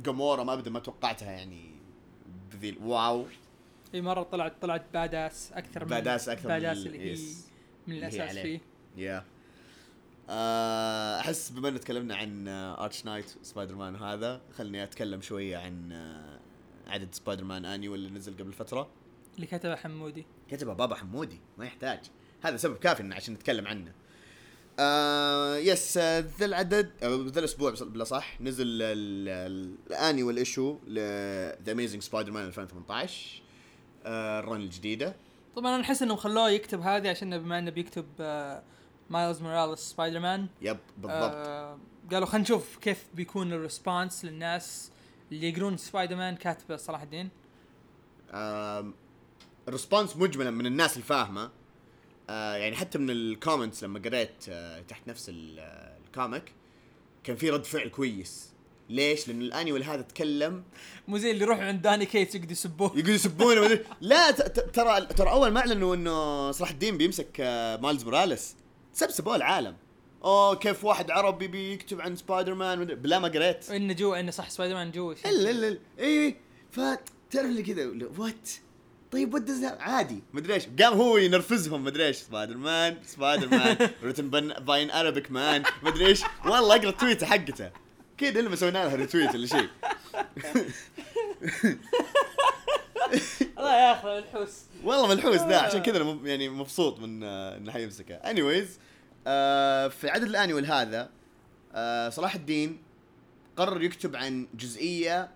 Gamora 0.03 0.43
ما 0.43 0.53
ابدا 0.53 0.71
ما 0.71 0.79
توقعتها 0.79 1.31
يعني 1.31 1.71
by 2.53 2.63
the 2.63 2.77
way. 2.83 3.25
إي 3.93 4.01
مرة 4.01 4.23
طلعت 4.23 4.53
طلعت 4.61 4.85
badass 4.93 5.51
أكثر 5.53 5.83
من 5.83 5.89
badass 5.89 6.29
أكثر 6.29 6.49
من 6.49 6.55
badass 6.55 6.77
ال- 6.77 6.87
اللي 6.87 6.99
هي. 7.13 7.17
من 7.87 7.97
الأساس. 7.97 8.37
فيه. 8.37 8.59
يا 8.97 9.17
آه، 9.17 9.23
أحس 10.29 11.49
بما 11.49 11.69
ان 11.69 11.79
تكلمنا 11.79 12.15
عن 12.15 12.47
Arachknight 12.47 13.35
Spider-Man 13.43 13.95
وهذا 13.95 14.41
خلني 14.57 14.83
أتكلم 14.83 15.21
شوية 15.21 15.57
عن 15.57 15.91
آه، 15.91 16.39
عدد 16.87 17.15
Spider-Man 17.15 17.65
Annual 17.65 17.99
اللي 17.99 18.09
نزل 18.09 18.33
قبل 18.37 18.53
فترة. 18.53 18.89
اللي 19.35 19.47
كتبه 19.47 19.75
حمودي. 19.75 20.25
كتبه 20.51 20.73
بابا 20.73 20.95
حمودي 20.95 21.39
ما 21.57 21.65
يحتاج. 21.65 21.99
هذا 22.41 22.57
سبب 22.57 22.77
كافي 22.77 23.13
عشان 23.13 23.33
نتكلم 23.33 23.67
عنه. 23.67 23.91
آه 24.79 25.57
yes 25.57 25.97
آه، 25.97 26.19
ذا 26.39 26.45
العدد 26.45 26.91
ذا 27.03 27.39
الأسبوع 27.39 27.71
بص- 27.71 27.83
بلا 27.83 28.03
صح 28.03 28.41
نزل 28.41 28.65
ال- 28.67 28.81
ال- 28.81 29.75
ال 29.87 30.23
annual 30.23 30.53
issue 30.53 30.77
ل 30.87 30.93
The 31.63 31.71
Amazing 31.71 32.01
Spider-Man 32.01 32.45
2018 32.45 33.41
آه، 34.05 34.39
ال 34.39 34.45
run 34.45 34.61
الجديدة. 34.61 35.15
طبعا 35.55 35.75
أنا 35.75 35.83
أحس 35.83 36.01
انهم 36.01 36.17
خلوه 36.17 36.49
يكتب 36.49 36.81
هذه 36.81 37.09
عشان 37.09 37.37
بما 37.39 37.59
إنه 37.59 37.71
بيكتب 37.71 38.05
آه، 38.19 38.63
Miles 39.09 39.41
Morales 39.41 39.79
Spider-Man 39.79 40.47
yep 40.61 40.77
بالضبط. 40.97 41.31
آه 41.33 41.77
قالوا 42.11 42.27
خلينا 42.27 42.43
نشوف 42.43 42.77
كيف 42.77 43.05
بيكون 43.13 43.53
ال 43.53 43.61
response 43.61 44.25
للناس 44.25 44.91
اللي 45.31 45.49
يقرون 45.49 45.77
سبايدر 45.77 46.15
مان 46.15 46.35
كاتبة 46.35 46.77
صلاح 46.77 47.01
الدين. 47.01 47.29
آم، 48.31 48.93
ال 49.67 49.73
response 49.73 50.17
مجملا 50.17 50.51
من 50.51 50.65
الناس 50.65 50.97
الفاهمة. 50.97 51.49
آه 52.29 52.55
يعني 52.55 52.75
حتى 52.75 52.97
من 52.97 53.09
ال 53.09 53.17
comments 53.17 53.83
لما 53.83 53.99
قريت 53.99 54.49
آه 54.49 54.81
تحت 54.81 55.07
نفس 55.07 55.29
ال- 55.29 55.59
آه، 55.59 55.97
ال 56.05 56.13
comic 56.13 56.53
كان 57.23 57.35
في 57.35 57.49
رد 57.49 57.63
فعل 57.63 57.87
كويس. 57.89 58.49
ليش؟ 58.89 59.27
لأن 59.27 59.41
ال 59.41 59.47
annual 59.47 59.83
هذا 59.83 60.01
تكلم. 60.01 60.63
مو 61.07 61.17
زي 61.17 61.31
اللي 61.31 61.43
يروحوا 61.43 61.63
عند 61.63 61.81
Donny 61.81 62.05
Cates 62.05 62.35
يقعدوا 62.35 62.51
يسبوه. 62.51 62.91
يقول 62.95 63.09
يسبونه 63.09 63.79
لا 64.01 64.31
ترى 64.31 65.05
ترى 65.05 65.29
أول 65.31 65.51
ما 65.51 65.59
اعلنوا 65.59 65.95
إنه 65.95 66.51
صلاح 66.51 66.69
الدين 66.69 66.97
بيمسك 66.97 67.37
آه، 67.39 67.77
Miles 67.77 68.03
Morales. 68.03 68.55
سبسبوا 68.97 69.35
العالم. 69.35 69.75
أوه 70.23 70.55
كيف 70.55 70.85
واحد 70.85 71.11
عربي 71.11 71.47
بيكتب 71.47 72.01
عن 72.01 72.15
سبايدر 72.15 72.53
مان 72.53 72.85
بلا 72.85 73.19
ما 73.19 73.27
قريت. 73.27 73.71
إنه 73.71 73.93
جوا 73.93 74.19
إنه 74.19 74.31
صح 74.31 74.49
سبايدر 74.49 74.75
مان 74.75 74.91
جوا. 74.91 75.13
إلا 75.25 75.49
إلا. 75.49 75.77
اي 75.99 76.35
فتعرف 76.71 77.09
اللي 77.35 77.63
كذا 77.63 77.91
what 78.17 78.49
طيب 79.11 79.33
what 79.33 79.49
عادي. 79.79 80.23
مدري 80.33 80.53
إيش. 80.53 80.67
قام 80.81 80.93
هو 80.93 81.17
ينرفزهم 81.17 81.83
مدري 81.83 82.05
إيش. 82.05 82.17
Spider-Man 82.17 82.97
Spider-Man 83.05 83.89
written 84.03 84.29
by 84.65 84.78
an 84.78 84.91
Arabic 84.91 85.31
man 85.31 85.63
مدري 85.83 86.05
إيش. 86.05 86.21
والله 86.45 86.75
أقرأ 86.75 86.89
التويتة 86.89 87.25
حقته. 87.25 87.71
كذا 88.17 88.41
لما 88.41 88.55
سوينا 88.55 88.77
لها 88.77 88.95
retweet 88.95 89.35
ولا 89.35 89.47
شيء. 89.47 89.69
الله 93.57 93.75
ياخذ 93.75 94.09
الحوس 94.09 94.61
والله 94.83 95.07
ملحوس 95.07 95.35
ذا. 95.35 95.57
عشان 95.57 95.81
كذا 95.81 95.97
أنا 95.97 96.19
يعني 96.23 96.49
مبسوط 96.49 96.99
من 96.99 97.23
آه، 97.23 97.57
إنه 97.57 97.71
حيمسكه. 97.71 98.15
anyways 98.15 98.79
آه 99.27 99.87
في 99.87 100.09
عدد 100.09 100.23
ال 100.23 100.29
annual 100.29 100.65
هذا 100.65 101.09
آه 101.73 102.09
صلاح 102.09 102.35
الدين 102.35 102.81
قرر 103.55 103.81
يكتب 103.83 104.15
عن 104.15 104.47
جزئية 104.53 105.29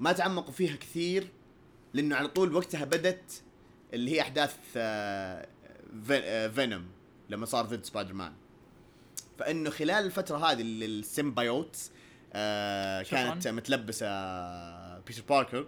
ما 0.00 0.12
تعمقوا 0.12 0.52
فيها 0.52 0.76
كثير 0.76 1.28
لأنه 1.94 2.16
على 2.16 2.28
طول 2.28 2.54
وقتها 2.54 2.84
بدت 2.84 3.42
اللي 3.92 4.10
هي 4.10 4.20
أحداث 4.20 4.56
آه 4.76 5.46
في- 6.06 6.18
آه 6.24 6.48
Venom 6.48 6.86
لما 7.30 7.46
صار 7.46 7.64
ضد 7.64 7.84
سبايدر 7.84 8.12
مان 8.12 8.32
فإنه 9.38 9.70
خلال 9.70 10.04
الفترة 10.06 10.36
هذه 10.36 10.60
اللي 10.60 10.86
ال 10.86 10.96
symbiotes 10.96 11.90
آه. 12.32 13.02
كانت 13.02 13.48
متلبسة 13.48 14.08
Peter 14.98 15.22
Parker 15.28 15.66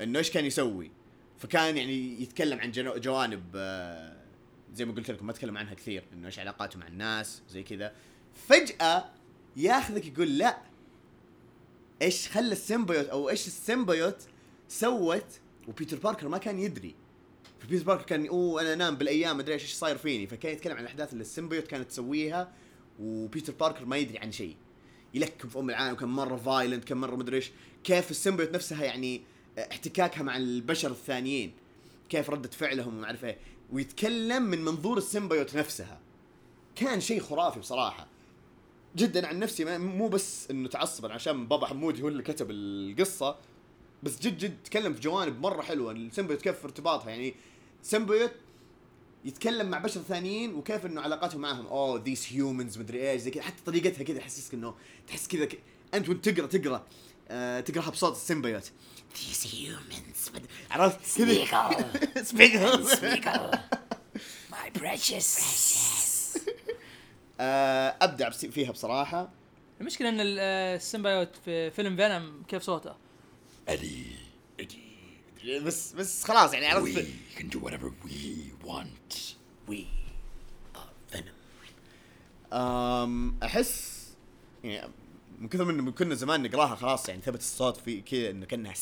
إنه 0.00 0.18
إيش 0.18 0.30
كان 0.30 0.44
يسوي 0.44 0.90
فكان 1.38 1.76
يعني 1.76 2.22
يتكلم 2.22 2.60
عن 2.60 2.70
جوانب 3.00 3.44
آه، 3.56 4.16
زي 4.76 4.84
ما 4.84 4.92
قلت 4.92 5.10
لكم 5.10 5.26
ما 5.26 5.32
تكلم 5.32 5.58
عنها 5.58 5.74
كثير 5.74 6.04
إنه 6.12 6.26
إيش 6.26 6.38
علاقاته 6.38 6.78
مع 6.78 6.86
الناس 6.86 7.42
زي 7.48 7.62
كذا. 7.62 7.94
فجأة 8.48 9.04
ياخذك 9.56 10.06
يقول 10.06 10.38
لا 10.38 10.58
إيش 12.02 12.28
خلى 12.28 12.52
ال 12.52 12.58
symbiote 12.58 13.06
أو 13.06 13.28
إيش 13.28 13.46
ال 13.46 13.54
symbiote 13.54 14.16
سوت 14.68 15.40
و 15.68 15.73
Peter 15.73 15.98
Parker 15.98 16.28
ما 16.28 16.38
كان 16.38 16.58
يدري. 16.58 16.94
ف 17.60 17.64
Peter 17.64 17.84
Parker 17.84 18.04
كان 18.04 18.26
أوه 18.26 18.62
أنا 18.62 18.72
أنام 18.72 18.96
بالأيام 18.96 19.40
أدري 19.40 19.54
إيش 19.54 19.72
صاير 19.72 19.98
فيني. 19.98 20.26
فكان 20.26 20.52
يتكلم 20.52 20.76
عن 20.76 20.82
الأحداث 20.82 21.12
اللي 21.12 21.22
ال 21.22 21.27
symbiote 21.27 21.66
كانت 21.66 21.90
تسويها 21.90 22.52
و 23.00 23.09
Peter 23.09 23.52
Parker 23.52 23.84
ما 23.84 23.96
يدري 23.96 24.18
عن 24.18 24.32
شيء. 24.32 24.56
يلكم 25.14 25.48
في 25.48 25.58
أم 25.58 25.70
العالم 25.70 25.92
وكان 25.92 26.08
مرة 26.08 26.36
violent 26.36 26.84
كان 26.84 26.98
مرة 26.98 27.16
مدري 27.16 27.36
إيش. 27.36 27.50
كيف 27.84 28.10
ال 28.10 28.15
symbiote 28.15 28.54
نفسها 28.54 28.84
يعني 28.84 29.22
احتكاكها 29.58 30.22
مع 30.22 30.36
البشر 30.36 30.90
الثانيين. 30.90 31.52
كيف 32.08 32.30
ردة 32.30 32.50
فعلهم 32.50 32.96
وما 32.96 33.06
أعرف 33.06 33.24
إيه. 33.24 33.38
ويتكلم 33.72 34.42
من 34.42 34.64
منظور 34.64 34.98
ال 34.98 35.04
symbiote 35.04 35.56
نفسها. 35.56 36.00
كان 36.76 37.00
شيء 37.00 37.20
خرافي 37.20 37.60
بصراحة. 37.60 38.06
جدا 38.96 39.26
عن 39.26 39.38
نفسي 39.38 39.78
مو 39.78 40.08
بس 40.08 40.50
إنه 40.50 40.68
تعصبا 40.68 41.12
عشان 41.12 41.46
بابا 41.46 41.66
حمودي 41.66 42.02
هو 42.02 42.08
اللي 42.08 42.22
كتب 42.22 42.50
القصة 42.50 43.36
بس 44.02 44.18
جد 44.20 44.38
جد 44.38 44.56
تكلم 44.64 44.94
في 44.94 45.00
جوانب 45.00 45.40
مرة 45.40 45.62
حلوة. 45.62 45.92
ال 45.92 45.98
symbiote 45.98 46.42
كيف 46.42 46.64
ارتباطها؟ 46.64 47.10
يعني 47.10 47.34
symbiote 47.82 48.32
يتكلم 49.24 49.70
مع 49.70 49.78
بشر 49.78 50.00
ثانيين 50.00 50.54
وكيف 50.54 50.86
إنه 50.86 51.00
علاقاتهم 51.00 51.40
معهم. 51.40 51.66
أوه 51.66 52.02
these 52.02 52.32
humans 52.32 52.78
مدري 52.78 53.10
إيش 53.10 53.22
زي 53.22 53.30
كذا. 53.30 53.42
حتى 53.42 53.62
طريقتها 53.66 54.02
كذا 54.02 54.18
يحسسك 54.18 54.54
إنه 54.54 54.74
تحس 55.06 55.28
كذا. 55.28 55.48
أنت 55.94 56.08
وأنت 56.08 56.28
تقرا 56.28 56.46
تقرأ 56.46 56.86
آه 57.28 57.60
تقرأها 57.60 57.90
بصوت 57.90 58.12
ال 58.12 58.18
symbiote. 58.18 58.72
these 59.18 59.54
humans 59.54 60.30
عرفت 60.70 61.18
كذا 61.18 62.22
سبيكل 62.22 62.86
سبيكل 62.86 63.30
my 64.50 64.70
precious 64.76 66.38
ابدع 67.40 68.30
فيها 68.30 68.70
بصراحة. 68.72 69.30
المشكلة 69.80 70.08
إن 70.08 70.36
آه، 70.38 70.76
ال 70.76 70.83
symbiote 70.83 71.36
في 71.44 71.70
فيلم 71.70 71.96
Venom 71.96 72.42
كيف 72.48 72.62
صوته؟ 72.62 72.94
Eddie, 73.70 74.16
بس 75.62 75.92
بس 75.92 76.24
خلاص 76.24 76.52
يعني 76.52 76.66
عرفت. 76.66 76.98
We 76.98 77.38
can 77.38 77.44
do 77.44 77.58
whatever 77.60 77.90
we 78.04 78.66
want. 78.68 79.16
We 79.68 79.86
Venom 81.10 81.34
أم 82.52 83.38
أحس 83.42 84.06
يعني 84.64 84.90
من 85.38 85.48
كثر 85.48 85.64
من 85.64 85.92
كنا 85.92 86.14
زمان 86.14 86.42
نقراها 86.42 86.74
خلاص 86.74 87.08
يعني 87.08 87.22
ثبت 87.22 87.40
الصوت 87.40 87.76
في 87.76 88.00
كذا 88.00 88.30
إنه 88.30 88.46
كأنها 88.46 88.74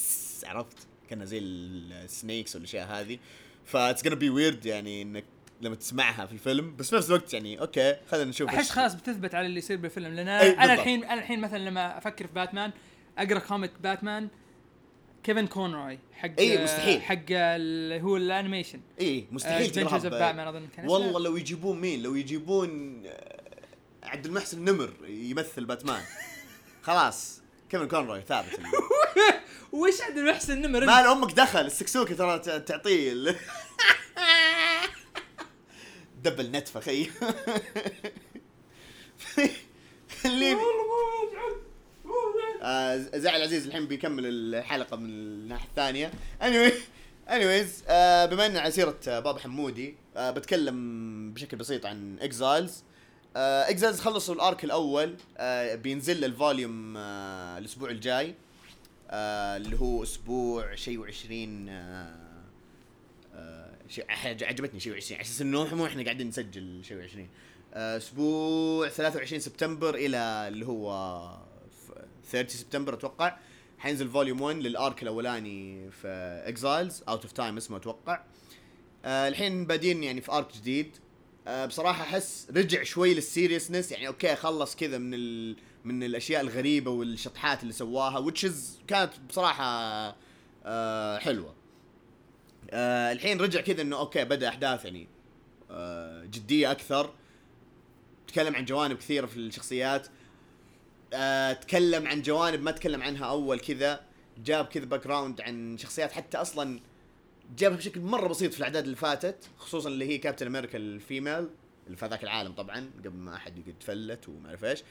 عرفت 0.45 0.77
كأنها 1.11 1.25
زي 1.27 1.39
ال 1.39 1.55
snakes 1.55 2.55
والاشياء 2.57 2.87
هذه 2.87 3.19
that's 3.65 4.03
gonna 4.09 4.15
be 4.15 4.31
weird 4.31 4.67
يعني 4.67 5.03
إنك 5.03 5.25
لما 5.61 5.75
تسمعها 5.75 6.27
في 6.27 6.33
الفيلم 6.33 6.77
بس 6.77 6.91
في 6.91 6.97
نفس 6.97 7.09
الوقت 7.09 7.35
يعني 7.35 7.61
okay 7.61 7.97
خلينا 8.11 8.31
نشوف 8.31 8.49
أحس 8.49 8.71
خلاص 8.71 8.95
بتثبت 8.95 9.35
على 9.35 9.47
اللي 9.47 9.59
يصير 9.59 9.77
بالفيلم 9.77 10.15
لأن 10.15 10.29
أنا. 10.29 10.75
الحين 10.75 11.05
أنا 11.05 11.15
الحين 11.15 11.41
مثلا 11.41 11.59
لما 11.59 11.99
أفكر 11.99 12.27
في 12.27 12.33
باتمان 12.33 12.71
أقرأ 13.19 13.39
comic 13.39 13.71
باتمان 13.83 14.29
كيفن 15.25 15.47
كونروي 15.47 15.99
حق 16.13 16.31
أي، 16.39 16.65
مستحيل. 16.65 17.03
حق 17.03 17.19
اللي 17.31 18.03
هو 18.03 18.17
ال 18.17 18.23
animation 18.23 18.81
إيه 19.01 19.25
مستحيل 19.33 19.71
تقراها 19.71 19.99
باتمان 20.09 20.49
أظن 20.49 20.67
كان 20.77 20.89
والله. 20.89 21.21
لو 21.21 21.37
يجيبون 21.37 21.81
مين 21.81 22.03
لو 22.03 22.15
يجيبون 22.15 23.03
آه، 23.07 23.41
عبد 24.03 24.27
المحسن 24.27 24.65
نمر 24.65 24.93
يمثل 25.09 25.65
باتمان 25.65 26.03
خلاص 26.85 27.41
كيفن 27.71 27.89
كونروي 27.89 28.23
ثابت. 28.29 28.61
وش 29.73 30.01
عبد 30.01 30.19
المحسن 30.19 30.61
نمر 30.61 30.81
مال 30.81 30.91
أمك 30.91 31.33
دخل 31.33 31.61
السكسوكه 31.61 32.15
ترى 32.15 32.39
تعطيه 32.61 33.13
ال- 33.13 33.37
دبل 36.25 36.51
نتفة 36.51 36.81
خي. 36.81 37.11
خليني 40.23 40.61
آه، 42.63 42.97
زعل 42.97 43.43
عزيز 43.43 43.67
الحين 43.67 43.87
بيكمل 43.87 44.23
الحلقة 44.27 44.97
من 44.97 45.11
الناحية 45.11 45.69
الثانية. 45.69 46.11
Anyway 46.43 46.73
anyways 47.29 47.83
آه 47.89 48.27
بما 48.27 48.47
ان 48.47 48.57
على 48.57 48.71
سيرة 48.71 48.97
آه، 49.09 49.21
بابا 49.21 49.39
حمودي 49.39 49.95
آه 50.17 50.31
بتكلم 50.31 51.35
بشكل 51.35 51.57
بسيط 51.57 51.87
عن 51.87 52.17
Exiles 52.21 52.83
Exiles 53.37 54.01
خلصوا 54.01 54.35
ال 54.35 54.42
arc 54.42 54.65
الأول 54.65 55.15
آه 55.39 55.75
بينزل 55.75 56.25
ال 56.25 56.35
volume 56.35 56.95
آه 56.97 57.59
الأسبوع 57.59 57.91
الجاي 57.91 58.35
آه 59.11 59.57
اللي 59.57 59.81
هو 59.81 60.03
أسبوع 60.03 60.75
شيء 60.75 60.99
وعشرين 60.99 61.69
آه 61.69 62.17
آه 63.35 63.71
شيء 63.89 64.05
عجبتني 64.09 64.81
شيء 64.81 64.93
وعشرين 64.93 65.19
على 65.19 65.27
أساس 65.27 65.41
إنه 65.43 65.75
مو 65.75 65.87
إحنا 65.87 66.03
قاعدين 66.05 66.29
نسجل 66.29 66.81
شيء 66.85 66.97
وعشرين. 66.97 67.29
آه 67.75 67.97
أسبوع 67.97 68.89
23 68.89 69.41
سبتمبر 69.41 69.95
إلى 69.95 70.17
اللي 70.49 70.67
هو 70.67 70.91
ف- 71.89 72.31
30 72.31 72.49
سبتمبر 72.61 72.95
أتوقع. 72.95 73.37
حينزل 73.79 74.09
volume 74.09 74.41
1 74.41 74.57
لل 74.59 74.76
arc 74.76 75.03
الأولاني 75.03 75.91
في 75.91 76.09
Exiles 76.47 77.03
out 77.09 77.23
of 77.23 77.33
time 77.33 77.57
اسمه 77.57 77.77
أتوقع. 77.77 78.21
آه 79.05 79.29
الحين 79.29 79.67
بادين 79.67 80.05
يعني 80.05 80.21
في 80.21 80.33
arc 80.33 80.57
جديد. 80.57 80.97
آه 81.47 81.67
بصراحة 81.67 82.03
أحس 82.03 82.47
رجع 82.57 82.83
شوي 82.83 83.15
لل 83.15 83.26
seriousness. 83.26 83.93
يعني 83.93 84.09
okay 84.09 84.37
خلص 84.37 84.77
كذا 84.77 84.99
من 84.99 85.15
ال 85.15 85.57
من 85.85 86.03
الأشياء 86.03 86.41
الغريبة 86.41 86.91
والشطحات 86.91 87.63
اللي 87.63 87.73
سواها 87.73 88.33
yes 88.33 88.87
كانت 88.87 89.13
بصراحة 89.29 89.65
آه 90.65 91.19
حلوة. 91.19 91.55
آه 92.71 93.13
الحين 93.13 93.41
رجع 93.41 93.61
كذا 93.61 93.83
إنه 93.83 93.99
okay 93.99 94.25
بدأ 94.25 94.49
أحداث 94.49 94.85
يعني 94.85 95.09
آه 95.71 96.25
جدية 96.25 96.71
أكثر. 96.71 97.15
تكلم 98.27 98.57
عن 98.57 98.65
جوانب 98.65 98.97
كثيرة 98.97 99.27
في 99.27 99.37
الشخصيات. 99.37 100.07
آه 101.13 101.53
تكلم 101.53 102.07
عن 102.07 102.23
جوانب 102.23 102.63
ما 102.63 102.71
تكلم 102.71 103.03
عنها 103.03 103.27
أول 103.27 103.61
كذا. 103.61 104.01
جاب 104.45 104.65
كذا 104.65 104.85
background 104.85 105.41
عن 105.41 105.79
شخصيات 105.79 106.13
حتى 106.13 106.37
أصلا 106.37 106.81
جابها 107.57 107.77
بشكل 107.77 108.01
مرة 108.01 108.29
بسيط 108.29 108.53
في 108.53 108.59
الأعداد 108.59 108.85
اللي 108.85 108.97
فاتت 108.97 109.49
خصوصا 109.59 109.89
اللي 109.89 110.09
هي 110.09 110.19
كابتن 110.19 110.47
أمريكا 110.47 110.79
ال 110.79 110.89
female 110.89 111.49
اللي 111.87 111.97
في 111.97 112.07
ذاك 112.07 112.25
العالم 112.25 112.53
طبعا 112.53 112.91
قبل 112.99 113.11
ما 113.11 113.37
أحد 113.37 113.59
يقعد 113.59 113.75
تفلت 113.81 114.29
وما 114.29 114.49
أعرف 114.49 114.65
إيش. 114.65 114.83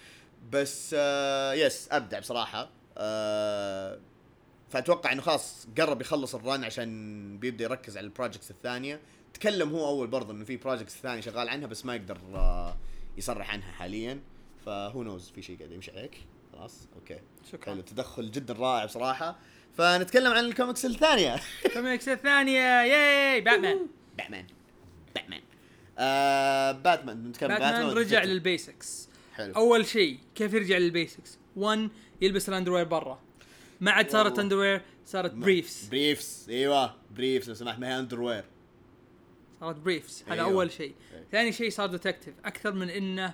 بس 0.51 0.95
آه 0.97 1.53
yes 1.53 1.87
أبدع 1.91 2.19
بصراحة. 2.19 2.69
آه 2.97 3.99
فأتوقع 4.69 5.11
إنه 5.11 5.21
خلاص 5.21 5.67
قرب 5.77 6.01
يخلص 6.01 6.35
ال 6.35 6.42
run 6.42 6.63
عشان 6.63 7.37
بيبدأ 7.37 7.63
يركز 7.63 7.97
على 7.97 8.03
ال 8.05 8.10
projects 8.10 8.51
الثانية. 8.51 8.99
تكلم 9.33 9.69
هو 9.69 9.87
أول 9.87 10.07
برضه 10.07 10.33
إنه 10.33 10.45
في 10.45 10.57
projects 10.57 10.97
ثانية 10.97 11.21
شغال 11.21 11.49
عنها 11.49 11.67
بس 11.67 11.85
ما 11.85 11.95
يقدر 11.95 12.17
آه 12.35 12.77
يصرح 13.17 13.51
عنها 13.51 13.71
حاليا. 13.71 14.19
ف 14.65 15.03
who 15.03 15.13
knows 15.13 15.29
في 15.29 15.41
شيء 15.41 15.57
قاعد 15.57 15.71
يمشي 15.71 15.91
عليك. 15.91 16.25
خلاص 16.53 16.87
okay. 16.95 17.19
شكرا. 17.51 17.73
حلو 17.73 17.81
تدخل 17.81 18.31
جدا 18.31 18.53
رائع 18.53 18.85
بصراحة. 18.85 19.39
فنتكلم 19.77 20.33
عن 20.33 20.45
الكوميكس 20.45 20.85
الثانية. 20.85 21.35
كوميكس 21.73 22.09
الثانية 22.09 22.81
yay 22.81 23.41
باتمان. 23.41 23.87
باتمان. 24.17 24.45
باتمان. 25.15 25.41
آه 25.97 26.71
باتمان 26.71 27.27
نتكلم 27.27 27.49
باتمان 27.49 27.85
ولا 27.85 27.93
رجع؟ 27.93 28.23
لل 28.23 28.42
basics. 28.42 29.09
حلو. 29.33 29.53
أول 29.55 29.85
شيء 29.85 30.19
كيف 30.35 30.53
يرجع 30.53 30.77
لل 30.77 30.90
basics؟ 30.90 31.37
1 31.55 31.89
يلبس 32.21 32.49
ال 32.49 32.53
underwear 32.53 32.83
برا. 32.83 33.19
ما 33.81 33.91
عاد 33.91 34.09
صارت. 34.09 34.39
underwear 34.39 34.81
صارت 35.05 35.31
briefs 35.33 35.85
briefs 35.85 36.45
إيوه 36.49 36.95
briefs 37.11 37.47
لو 37.47 37.53
سمحت 37.53 37.79
ما 37.79 37.87
هي 37.87 37.99
underwear. 37.99 38.43
صارت 39.59 39.75
briefs 39.75 40.23
هذا 40.27 40.33
أيوة. 40.33 40.45
أول 40.45 40.71
شيء. 40.71 40.93
أيوة. 41.13 41.25
ثاني 41.31 41.51
شيء 41.51 41.69
صار 41.69 41.87
detective 41.87 42.33
أكثر 42.45 42.73
من 42.73 42.89
إنه 42.89 43.33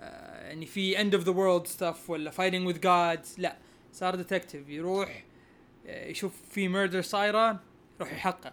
آه، 0.00 0.46
يعني 0.48 0.66
في 0.66 1.00
end 1.00 1.14
of 1.14 1.24
the 1.24 1.32
world 1.32 1.66
stuff 1.66 2.10
ولا 2.10 2.30
fighting 2.30 2.66
with 2.66 2.80
gods 2.80 3.34
لا 3.38 3.56
صار 3.92 4.14
detective 4.14 4.68
يروح 4.68 5.24
يشوف 5.84 6.32
في 6.50 6.68
murder 6.68 7.02
صايره 7.02 7.60
يروح 7.96 8.12
يحقق. 8.12 8.52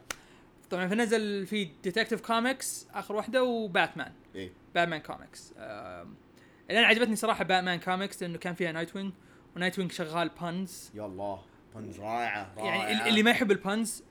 طبعا 0.70 0.88
فنزل 0.88 1.46
في 1.48 1.70
Detective 1.84 2.22
Comics 2.22 2.88
آخر 2.94 3.16
واحدة 3.16 3.44
وباتمان. 3.44 4.12
إيه. 4.36 4.52
باتمان 4.76 5.02
كوميكس 5.02 5.54
آم، 5.58 6.16
اللي 6.70 6.80
أنا 6.80 6.88
عجبتني 6.88 7.16
صراحة 7.16 7.44
باتمان 7.44 7.80
كوميكس 7.80 8.22
لأنه 8.24 8.38
كان 8.38 8.54
فيها 8.54 8.72
نايت 8.72 8.96
وينج 8.96 9.14
ونايت 9.56 9.80
وينج 9.80 9.92
شغال 9.92 10.30
puns 10.42 10.92
يا 10.96 11.06
الله 11.06 11.42
puns 11.76 12.00
رائعة 12.00 12.54
رائعة. 12.58 12.76
يعني 12.88 12.92
ال- 13.02 13.08
اللي 13.08 13.24
ما 13.24 13.32
يحب 13.32 13.52
ال 13.52 13.62
puns 13.62 14.04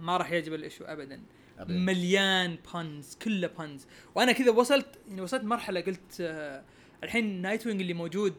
ما 0.00 0.16
راح 0.16 0.30
يعجب 0.30 0.54
ال 0.54 0.59
issue 0.59 0.84
ابدا. 0.84 1.22
أبداً. 1.58 1.74
مليان 1.74 2.58
puns 2.74 3.14
كله 3.22 3.46
puns 3.46 3.86
وأنا 4.14 4.32
كذا 4.32 4.50
وصلت 4.50 4.98
يعني 5.08 5.20
وصلت 5.20 5.44
مرحلة 5.44 5.80
قلت 5.80 6.20
آه 6.20 6.62
الحين 7.04 7.42
نايت 7.42 7.66
وينج 7.66 7.80
اللي 7.80 7.94
موجود 7.94 8.34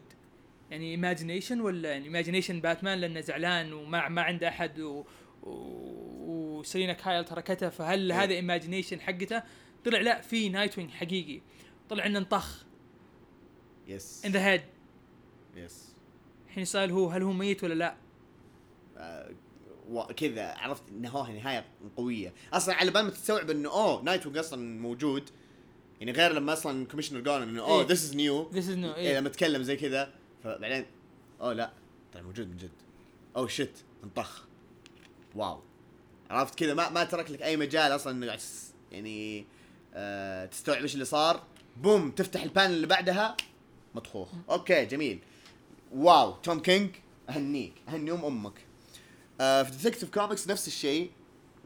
يعني 0.70 0.90
imagination 0.90 1.60
ولا 1.60 1.90
يعني 1.90 2.04
imagination 2.04 2.60
باتمان 2.60 2.98
لأنه 2.98 3.20
زعلان 3.20 3.72
وما 3.72 4.08
ما 4.08 4.22
عنده 4.22 4.48
أحد 4.48 4.80
و 4.80 5.04
وسيلينا 5.42 6.92
كايل 6.92 7.24
تركته 7.24 7.68
فهل 7.68 8.12
إيه. 8.12 8.22
هذا 8.22 8.34
imagination 8.34 9.00
حقته؟ 9.00 9.42
طلع 9.84 10.00
لا 10.00 10.20
في 10.20 10.48
نايت 10.48 10.78
وينج 10.78 10.90
حقيقي 10.90 11.40
طلع 11.88 12.06
إنه 12.06 12.18
انطخ 12.18 12.64
yes 13.86 14.24
in 14.26 14.32
the 14.32 14.46
head 14.46 14.62
yes 15.56 15.94
الحين 16.46 16.64
سؤال 16.64 16.90
هو 16.90 17.08
هل 17.08 17.22
هو 17.22 17.32
ميت 17.32 17.64
ولا 17.64 17.74
لا؟ 17.74 17.96
آه، 18.96 19.30
كذا 20.16 20.54
عرفت 20.58 20.82
نهاية 20.92 21.32
نهاية 21.32 21.64
قوية 21.96 22.32
أصلا 22.52 22.74
على 22.74 22.90
بال 22.90 23.02
ما 23.02 23.10
تستوعب 23.10 23.50
إنه 23.50 23.70
أوه 23.70 24.02
نايت 24.02 24.26
وينج 24.26 24.38
أصلا 24.38 24.80
موجود 24.80 25.30
يعني 26.00 26.12
غير 26.12 26.32
لما 26.32 26.52
أصلا 26.52 26.86
commissioner 26.86 27.30
قال 27.30 27.42
إنه 27.42 27.62
أوه. 27.62 27.86
this 27.86 28.04
is 28.04 28.16
new 28.16 28.50
new، 28.50 28.56
إيه. 28.56 28.94
إيه 28.96 29.18
لما 29.18 29.28
تكلم 29.28 29.62
زي 29.62 29.76
كذا 29.76 30.19
فبعدين 30.44 30.86
أوه 31.40 31.52
لا. 31.52 31.70
طيب 32.14 32.24
موجود 32.24 32.48
من 32.48 32.56
جد 32.56 32.70
أوه 33.36 33.48
shit 33.48 33.84
انطخ. 34.04 34.44
wow. 35.34 35.60
عرفت 36.30 36.54
كذا؟ 36.54 36.74
ما 36.74 36.88
ما 36.88 37.04
ترك 37.04 37.30
لك 37.30 37.42
أي 37.42 37.56
مجال 37.56 37.94
أصلا 37.94 38.12
انه 38.12 38.38
يعني 38.92 39.46
آه 39.94 40.46
تستوعب 40.46 40.82
إيش 40.82 40.94
اللي 40.94 41.04
صار. 41.04 41.42
boom 41.76 42.10
تفتح 42.10 42.42
ال 42.42 42.47
panel 42.47 42.74
اللي 42.74 42.86
بعدها. 42.86 43.36
مطخوخ. 43.94 44.28
okay 44.50 44.84
جميل. 44.84 45.18
wow 45.92 46.32
توم 46.32 46.60
كينج 46.60 46.90
أهنيك. 47.28 47.74
أهني 47.88 48.12
ام 48.12 48.24
أمك. 48.24 48.66
آه 49.40 49.62
في 49.62 49.70
Detective 49.70 50.10
Comics 50.10 50.48
نفس 50.48 50.66
الشيء 50.66 51.10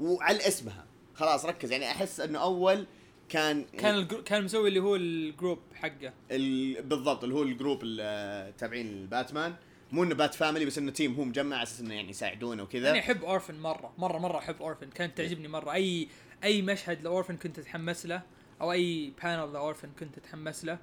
وعلى 0.01 0.49
اسمها. 0.49 0.85
خلاص 1.15 1.45
ركز. 1.45 1.73
يعني 1.73 1.91
أحس 1.91 2.21
إنه 2.21 2.39
أول 2.39 2.87
كان 3.35 3.64
كان 3.64 3.94
ال 3.94 3.99
gro... 3.99 4.23
كان 4.23 4.44
مسوي 4.44 4.68
اللي 4.68 4.81
هو 4.81 4.97
ال 4.97 5.07
group 5.07 5.59
حقه. 5.75 6.12
ال... 6.31 6.83
بالضبط 6.83 7.23
اللي 7.23 7.35
هو 7.35 7.42
ال 7.42 7.49
group 7.49 7.81
التابعين 7.85 8.87
الباتمان 8.87 9.55
مو 9.92 10.03
إنه 10.03 10.14
Bat 10.14 10.35
family 10.35 10.64
بس 10.64 10.79
إنه 10.79 10.90
team 10.90 11.14
هو 11.14 11.25
مجمع 11.25 11.57
على 11.57 11.62
أساس 11.62 11.81
إنه 11.81 11.94
يعني 11.94 12.11
يساعدونه 12.11 12.62
وكذا. 12.62 12.90
أنا 12.90 12.99
أحب 12.99 13.25
أورفن 13.25 13.61
مرة 13.61 13.92
مرة 13.99 14.18
مرة 14.18 14.38
أحب 14.38 14.62
أورفن. 14.62 14.90
كانت 14.90 15.18
تعجبني 15.18 15.49
مرة. 15.49 15.73
أي 15.73 16.09
أي 16.44 16.62
مشهد 16.62 17.03
لأورفن 17.03 17.37
كنت 17.37 17.59
أتحمس 17.59 18.07
له 18.07 18.23
أو 18.61 18.73
أي 18.73 19.12
panel 19.23 19.53
لأورفن 19.53 19.88
كنت 20.01 20.18
أتحمس 20.18 20.64
له. 20.64 20.79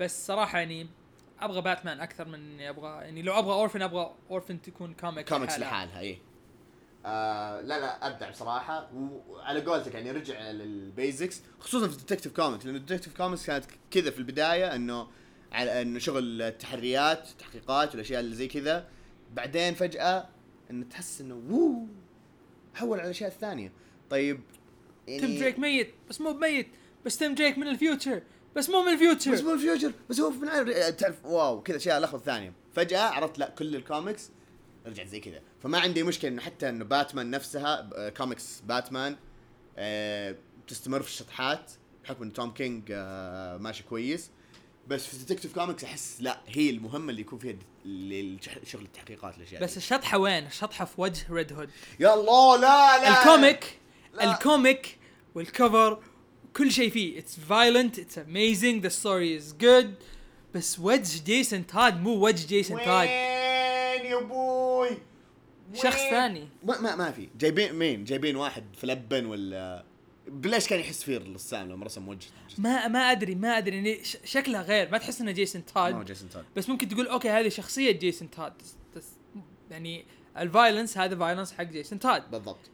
بس 0.00 0.26
صراحة 0.26 0.58
يعني 0.58 0.86
أبغى 1.40 1.60
باتمان 1.60 2.00
أكثر 2.00 2.28
من 2.28 2.34
إني 2.34 2.68
أبغى 2.68 3.04
يعني 3.04 3.22
لو 3.22 3.38
أبغى 3.38 3.52
أورفن 3.52 3.82
أبغى 3.82 4.14
أورفن 4.30 4.62
تكون 4.62 4.94
comic 4.94 5.28
comics 5.28 5.58
لحالها. 5.58 5.86
لحالها 5.86 6.00
إيه. 6.00 6.18
آه 7.06 7.60
لا 7.60 7.80
لا 7.80 8.06
أبدع 8.06 8.30
بصراحة. 8.30 8.90
وعلى 9.28 9.60
قولتك 9.60 9.94
يعني 9.94 10.10
رجع 10.10 10.50
لل 10.50 10.73
basics 10.73 11.42
خصوصا 11.60 11.88
في 11.88 11.92
ال 11.92 11.96
Detective 11.96 12.36
Comics 12.36 12.66
لأنه 12.66 12.78
ال 12.78 12.82
Detective 12.82 13.16
Comics 13.16 13.46
كانت 13.46 13.64
كذا 13.90 14.10
في 14.10 14.18
البداية 14.18 14.74
إنه 14.74 15.08
على 15.52 15.82
إنه 15.82 15.98
شغل 15.98 16.42
التحريات 16.42 17.28
تحقيقات 17.38 17.90
والأشياء 17.90 18.20
اللي 18.20 18.34
زي 18.34 18.48
كذا. 18.48 18.88
بعدين 19.34 19.74
فجأة 19.74 20.28
إنه 20.70 20.84
تحس 20.84 21.20
إنه 21.20 21.42
whoa 21.50 21.86
حول 22.74 22.98
على 22.98 23.06
الأشياء 23.06 23.30
الثانية. 23.30 23.72
طيب 24.10 24.40
يعني 25.08 25.20
تيم 25.20 25.38
دريك 25.38 25.58
ميت 25.58 25.94
بس 26.10 26.20
مو 26.20 26.32
بميت 26.32 26.68
بس 27.06 27.18
تيم 27.18 27.34
دريك 27.34 27.58
من 27.58 27.68
ال 27.68 27.76
future 27.76 28.22
بس 28.56 28.70
مو 28.70 28.82
من 28.82 28.92
ال 28.92 28.97
future. 28.97 29.32
بس 29.32 29.42
مو 29.42 29.54
ال 29.54 29.59
future 29.59 29.92
بس 30.10 30.20
هو 30.20 30.32
العالم 30.42 30.94
تعرف 30.94 31.24
wow 31.24 31.62
كذا 31.62 31.76
أشياء 31.76 32.00
لخبط 32.00 32.22
ثانية. 32.22 32.52
فجأة 32.74 33.00
عرفت 33.00 33.38
لا 33.38 33.50
كل 33.50 33.76
الكوميكس 33.76 34.30
رجعت 34.86 35.06
زي 35.06 35.20
كذا. 35.20 35.40
فما 35.62 35.78
عندي 35.80 36.02
مشكلة 36.02 36.30
إنه 36.30 36.42
حتى 36.42 36.68
إنه 36.68 36.84
باتمان 36.84 37.30
نفسها 37.30 37.90
آه، 37.94 38.08
كوميكس 38.08 38.60
باتمان 38.66 39.16
آه، 39.78 40.36
تستمر 40.68 41.02
في 41.02 41.08
الشطحات 41.08 41.70
بحكم 42.04 42.22
إن 42.22 42.32
توم 42.32 42.50
كينج 42.50 42.82
آه، 42.90 43.56
ماشي 43.56 43.82
كويس. 43.82 44.30
بس 44.88 45.06
في 45.06 45.16
Detective 45.16 45.54
Comics 45.54 45.84
أحس 45.84 46.16
لا 46.20 46.40
هي 46.46 46.70
المهمة 46.70 47.10
اللي 47.10 47.20
يكون 47.20 47.38
فيها 47.38 47.56
شغل 48.64 48.82
التحقيقات 48.82 49.36
الأشياء 49.36 49.62
بس. 49.62 49.76
الشطحة 49.76 50.18
وين؟ 50.18 50.46
الشطحة 50.46 50.84
في 50.84 51.00
وجه 51.00 51.26
ريد 51.30 51.52
هود 51.52 51.70
يا 52.00 52.14
الله 52.14 52.56
لا 52.56 52.98
لا. 52.98 53.20
ال 53.20 53.30
comic 53.30 53.78
لا. 54.14 54.32
ال 54.34 54.45
comic 54.45 54.98
وال 55.34 55.53
cover 55.53 56.02
كل 56.56 56.72
شيء 56.72 56.90
فيه. 56.90 57.18
it's 57.18 57.40
violent 57.40 57.98
it's 57.98 58.18
amazing 58.18 58.82
the 58.82 58.88
story 58.88 59.36
is 59.36 59.54
good 59.60 59.94
بس 60.54 60.78
وجه 60.78 61.24
جيسون 61.24 61.66
تاد 61.66 62.00
مو 62.02 62.10
وجه 62.26 62.46
جيسون 62.46 62.76
وين 62.76 62.86
تاد 62.86 63.08
يا 63.08 64.16
أبوي 64.86 64.98
شخص؟ 65.74 65.96
ثاني. 66.10 66.48
ما 66.64 66.80
ما, 66.80 66.96
ما 66.96 67.10
في. 67.10 67.28
جايبين 67.38 67.72
مين؟ 67.74 68.04
جايبين 68.04 68.36
واحد 68.36 68.64
villain 68.76 69.26
ولا؟ 69.26 69.84
إيش 70.28 70.68
كان 70.68 70.80
يحس 70.80 71.02
فيه 71.02 71.16
الرسام 71.16 71.68
لما 71.72 71.84
رسم 71.84 72.08
وجه. 72.08 72.26
ما 72.58 72.88
ما 72.88 72.98
ادري 72.98 73.34
ما 73.34 73.58
أدري. 73.58 73.76
يعني 73.76 74.04
شكلها 74.24 74.62
غير. 74.62 74.90
ما 74.90 74.98
تحس 74.98 75.20
إنه 75.20 75.30
جيسون 75.32 75.62
ما 75.76 75.90
تاد 75.90 76.04
جيسون 76.04 76.28
تاد 76.30 76.44
بس 76.56 76.68
ممكن 76.68 76.88
تقول 76.88 77.06
okay 77.08 77.30
هذه 77.30 77.48
شخصية 77.48 77.90
جيسون 77.92 78.30
تاد 78.30 78.52
يعني 79.70 80.04
ال 80.38 80.45
violence 80.45 80.98
هذا 80.98 81.16
violence 81.18 81.52
حق 81.52 81.62
جيسون 81.64 81.98
تاد 81.98 82.30
بالضبط. 82.30 82.70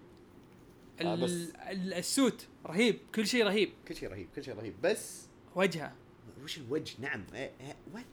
ال- 1.01 1.07
آه، 1.07 1.15
بس- 1.15 1.53
ال 1.99 2.08
suit 2.08 2.47
رهيب. 2.67 2.99
كل 3.15 3.27
شيء 3.27 3.45
رهيب. 3.45 3.71
كل 3.89 3.97
شيء 3.97 4.09
رهيب. 4.09 4.29
كل 4.37 4.45
شيء 4.45 4.55
رهيب. 4.55 4.75
بس 4.83 5.27
وجهه. 5.55 5.93
وش 6.45 6.59
الوجه؟ 6.59 6.95
نعم. 7.01 7.25
إيه 7.35 7.51
إيه 7.61 7.77
what 7.95 8.05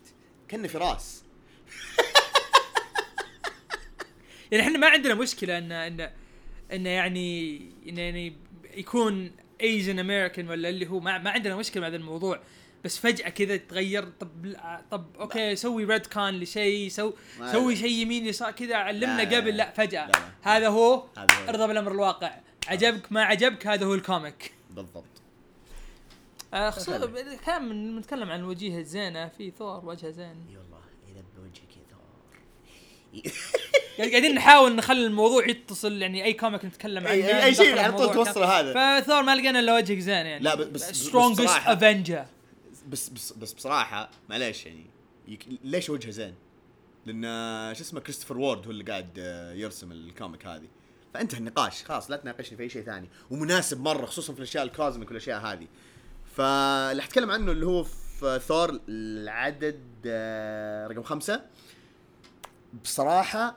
كأنه 0.48 0.68
فراس 0.68 1.24
يعني 4.56 4.68
إحنا 4.68 4.78
ما 4.80 4.88
عندنا 4.88 5.14
مشكلة 5.14 5.58
ان 5.58 5.72
ان 5.72 6.10
انه 6.74 6.90
يعني 6.90 7.62
انه 7.90 8.02
يعني 8.02 8.36
يكون 8.78 9.32
Asian 9.62 10.00
American 10.00 10.50
ولا 10.50 10.70
اللي 10.70 10.88
هو 10.88 11.00
ما, 11.00 11.18
ما 11.18 11.30
عندنا 11.30 11.56
مشكلة 11.56 11.82
مع 11.82 11.88
هذا 11.88 11.96
الموضوع. 11.96 12.40
بس 12.84 12.98
فجأة 13.00 13.30
كذا 13.30 13.58
تغير 13.58 14.04
طب 14.20 14.56
طب 14.92 15.06
okay 15.20 15.56
سوي 15.56 15.84
retcon 15.86 16.40
لشيء 16.40 16.90
سو 16.90 17.14
سوي 17.52 17.76
شيء 17.76 17.90
يمين 17.92 18.26
يسار 18.26 18.52
كذا 18.52 18.76
علمنا 18.76 19.22
لا، 19.22 19.38
قبل 19.38 19.58
لا. 19.58 19.72
فجأة. 19.72 20.06
لا، 20.08 20.12
لا. 20.12 20.58
هذا 20.58 20.68
هو. 20.68 21.04
ارضى 21.50 21.68
بالأمر 21.68 21.92
الواقع. 21.92 22.32
عجبك 22.68 23.12
ما 23.12 23.24
عجبك 23.24 23.68
هذا 23.68 23.86
هو 23.86 23.94
ال 23.94 24.04
comic 24.04 24.52
بالضبط. 24.70 25.06
آه 26.54 26.70
خصوصا 26.70 27.12
كان 27.46 27.70
من- 27.70 27.96
نتكلم 27.96 28.30
عن 28.32 28.40
الوجيه 28.40 28.78
الزينه 28.80 29.28
في 29.28 29.52
ثور 29.52 29.86
وجهة 29.86 30.10
زين. 30.12 30.46
اي 30.50 30.58
والله 30.58 30.80
اذا 31.12 31.24
بوجهك 31.38 31.78
يا 31.78 31.84
ثور. 31.92 33.32
قاعدين 33.98 34.36
نحاول 34.36 34.76
نخلي 34.76 35.06
الموضوع 35.06 35.48
يتصل 35.50 36.02
يعني 36.02 36.24
أي 36.24 36.34
comic 36.34 36.66
نتكلم 36.66 37.08
عنه 37.08 37.22
أي- 37.22 37.26
أي- 37.32 37.44
أي 37.44 37.56
شيء 37.56 37.80
على 37.80 37.94
طول 37.94 38.14
توصله 38.14 38.60
هذا. 38.60 39.02
فثور 39.02 39.24
ما 39.24 39.36
لقينا 39.36 39.60
إلا 39.60 39.76
وجهك 39.76 40.00
زين 40.00 40.14
يعني 40.26 40.44
لا، 40.44 40.56
بس- 40.56 40.92
strongest 40.92 41.56
Avenger 41.66 42.26
بس 42.88 43.10
بس 43.10 43.32
بس 43.34 43.54
بصراحة 43.54 44.10
معليش 44.30 44.66
يعني. 44.66 44.86
ليش 45.64 45.90
وجهه 45.90 46.12
زين؟ 46.12 46.34
لأن 47.06 47.26
آه، 47.26 47.74
شو 47.74 47.82
اسمه 47.82 48.00
كريستوفر 48.00 48.38
وورد 48.38 48.66
هو 48.66 48.72
اللي 48.72 48.84
قاعد 48.84 49.10
آه، 49.20 49.54
يرسم 49.54 49.92
ال 49.92 50.01
comic 50.01 50.46
هذه 50.46 50.68
فانتهى 51.14 51.38
النقاش 51.38 51.84
خلاص 51.84 52.12
لا 52.12 52.18
تناقشني 52.18 52.58
في 52.58 52.64
أي 52.64 52.70
شيء 52.70 52.82
ثاني 52.84 53.10
ومناسب 53.32 53.82
مرة 53.82 54.06
خصوصا 54.06 54.34
في 54.34 54.40
الأشياء 54.40 54.64
ال 54.64 54.70
cosmic 54.70 55.08
والأشياء 55.08 55.40
هذه 55.42 55.68
فاللي 56.38 57.04
حتكلم 57.04 57.32
عنه 57.32 57.52
اللي 57.52 57.66
هو 57.66 57.84
في 57.84 58.40
ثور 58.48 58.80
العدد 58.90 59.82
آه، 60.08 60.88
رقم 60.88 61.04
خمسة 61.04 61.42
بصراحة 62.84 63.56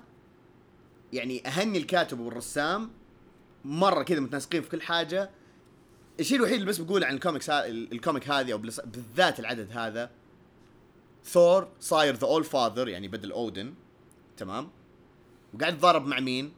يعني 1.12 1.46
أهني 1.46 1.78
الكاتب 1.78 2.20
والرسام 2.20 2.90
مرة 3.64 4.02
كذا 4.02 4.20
متناسقين 4.20 4.62
في 4.62 4.68
كل 4.68 4.82
حاجة. 4.82 5.30
الشيء 6.20 6.36
الوحيد 6.36 6.54
اللي 6.54 6.66
بس 6.66 6.78
بقوله 6.78 7.06
عن 7.06 7.14
ال 7.14 7.19
comics 7.19 7.50
ال 7.50 7.64
comic 7.64 8.30
هذه 8.30 8.52
أو 8.52 8.58
بالذات 8.58 9.40
العدد 9.40 9.68
هذا 9.72 10.10
ثور 11.24 11.68
صاير 11.80 12.14
the 12.14 12.26
All-Father 12.26 12.88
يعني 12.88 13.08
بدل 13.08 13.32
أودن. 13.32 13.74
تمام؟ 14.36 14.70
وقاعد 15.54 15.74
يتضارب 15.74 16.06
مع 16.06 16.20
مين؟ 16.20 16.52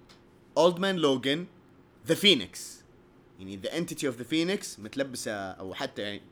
Old 0.56 0.78
Man 0.78 0.96
Logan 0.96 1.46
the 2.06 2.14
Phoenix 2.14 2.80
يعني 3.38 3.56
the 3.56 3.76
entity 3.78 4.06
of 4.06 4.16
the 4.16 4.24
Phoenix 4.24 4.80
متلبسة 4.80 5.32
أو 5.32 5.74
حتى 5.74 6.02
يعني 6.02 6.22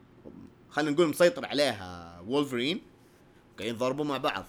خلينا 0.71 0.91
نقول 0.91 1.09
مسيطر 1.09 1.47
عليها 1.47 2.21
وولفرين 2.21 2.81
قاعدين 3.59 3.75
يتضاربوا 3.75 4.05
مع 4.05 4.17
بعض. 4.17 4.45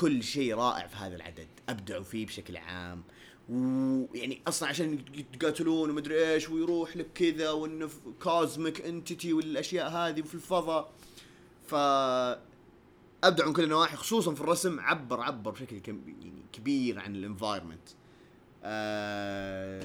كل 0.00 0.22
شيء 0.22 0.54
رائع 0.54 0.86
في 0.86 0.96
هذا 0.96 1.16
العدد. 1.16 1.48
أبدعوا 1.68 2.02
فيه 2.02 2.26
بشكل 2.26 2.56
عام. 2.56 3.02
ويعني 3.48 4.42
أصلا 4.48 4.68
عشان 4.68 4.98
يتقاتلون 5.14 5.90
ومدري 5.90 6.32
إيش 6.32 6.48
ويروح 6.48 6.96
لك 6.96 7.06
كذا 7.14 7.50
وإنه 7.50 7.90
cosmic 8.24 8.80
entity 8.80 9.32
والأشياء 9.32 9.88
هذه 9.88 10.20
وفي 10.20 10.34
الفضاء. 10.34 10.92
ف 11.66 11.74
أبدعوا 13.24 13.48
من 13.48 13.52
كل 13.52 13.64
النواحي 13.64 13.96
خصوصا 13.96 14.34
في 14.34 14.40
الرسم 14.40 14.80
عبر 14.80 15.20
عبر 15.20 15.50
بشكل 15.50 15.80
يعني 15.86 16.32
كبير 16.52 16.98
عن 16.98 17.16
ال 17.16 17.22
environment 17.22 17.88
آه 18.64 19.84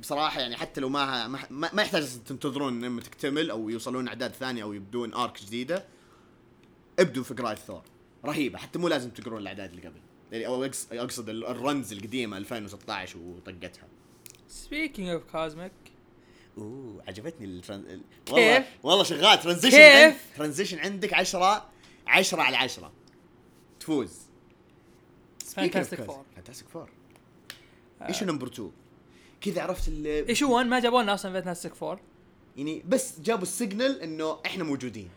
بصراحة 0.00 0.40
يعني 0.40 0.56
حتى 0.56 0.80
لو 0.80 0.88
ما 0.88 1.28
ما, 1.28 1.40
ما 1.50 1.82
يحتاج 1.82 2.08
تنتظرون 2.26 2.84
لما 2.84 3.00
تكتمل 3.00 3.50
أو 3.50 3.68
يوصلون 3.68 4.08
أعداد 4.08 4.32
ثانية 4.32 4.62
أو 4.62 4.72
يبدون 4.72 5.14
arc 5.14 5.42
جديدة. 5.42 5.84
ابدوا 6.98 7.24
في 7.24 7.34
قراءة 7.34 7.54
ثور 7.54 7.82
رهيبة 8.24 8.58
حتى 8.58 8.78
مو 8.78 8.88
لازم 8.88 9.10
تقرون 9.10 9.40
الأعداد 9.40 9.70
اللي 9.70 9.86
قبل. 9.88 10.00
يعني 10.32 10.46
أو 10.46 10.64
أقصد 10.92 11.28
ال- 11.28 11.46
ال 11.46 11.55
runs 11.55 11.92
القديمة 11.92 12.36
2016 12.36 13.18
وطقتها. 13.18 13.88
speaking 14.48 15.08
of 15.08 15.22
cosmic 15.32 15.72
أوه 16.58 17.02
عجبتني 17.08 17.46
ال 17.46 17.50
tran... 17.50 17.80
ال- 17.80 18.00
كيف؟ 18.26 18.34
والله 18.34 18.64
والله 18.82 19.04
شغال. 19.04 19.40
transition 19.40 19.76
كيف؟ 19.76 20.04
عند... 20.04 20.14
transition 20.36 20.78
عندك 20.78 21.14
10 21.14 21.70
10 22.06 22.42
على 22.42 22.56
10 22.56 22.92
تفوز. 23.80 24.12
Fantastic 25.54 26.02
Four 26.02 26.24
Fantastic 26.36 26.68
Four 26.68 26.90
issue 28.02 28.24
number 28.24 28.46
2 28.46 28.70
كذا 29.40 29.62
عرفت 29.62 29.88
ال... 29.88 30.06
issue 30.28 30.52
1 30.54 30.66
ما 30.66 30.80
جابوا 30.80 31.02
لنا 31.02 31.14
أصلا 31.14 31.32
Fantastic 31.32 31.74
Four 31.74 32.00
يعني 32.56 32.82
بس 32.88 33.20
جابوا 33.20 33.42
ال 33.42 33.50
signal 33.50 34.00
إنه 34.00 34.38
إحنا 34.46 34.64
موجودين. 34.64 35.08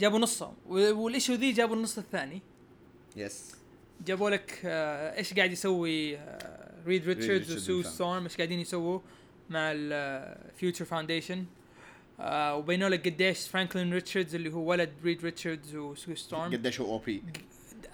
جابوا 0.00 0.18
نصهم. 0.18 0.54
و- 0.66 0.92
وال 0.94 1.05
issue 1.05 1.32
ذي 1.34 1.52
جابوا 1.52 1.76
النص 1.76 1.98
الثاني. 1.98 2.42
yes 3.16 3.54
جابوا 4.06 4.30
لك 4.30 4.60
آه 4.64 5.16
إيش 5.18 5.34
قاعد 5.34 5.52
يسوي 5.52 6.16
آه 6.18 6.84
ريد 6.86 7.06
ريتشاردز 7.06 7.52
وسو. 7.70 7.82
ستورم 7.90 8.22
إيش 8.22 8.36
قاعدين 8.36 8.60
يسووا 8.60 9.00
مع 9.50 9.72
ال 9.74 9.90
Future 9.90 10.84
Foundation 10.84 11.44
آه 12.20 12.56
وبينوا 12.56 12.88
لك 12.88 13.08
قديش 13.08 13.48
فرانكلين 13.48 13.92
ريتشاردز 13.92 14.34
اللي 14.34 14.52
هو 14.52 14.70
ولد 14.70 14.92
ريد 15.04 15.24
ريتشاردز 15.24 15.76
وسوي 15.76 16.16
ستورم 16.16 16.52
قديش 16.52 16.80
هو 16.80 16.92
OP 16.92 17.22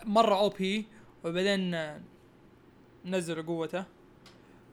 مرة 0.04 0.34
OP 0.34 0.86
وبعدين 1.24 1.74
آه، 1.74 2.00
نزلوا 3.04 3.42
قوته. 3.44 3.84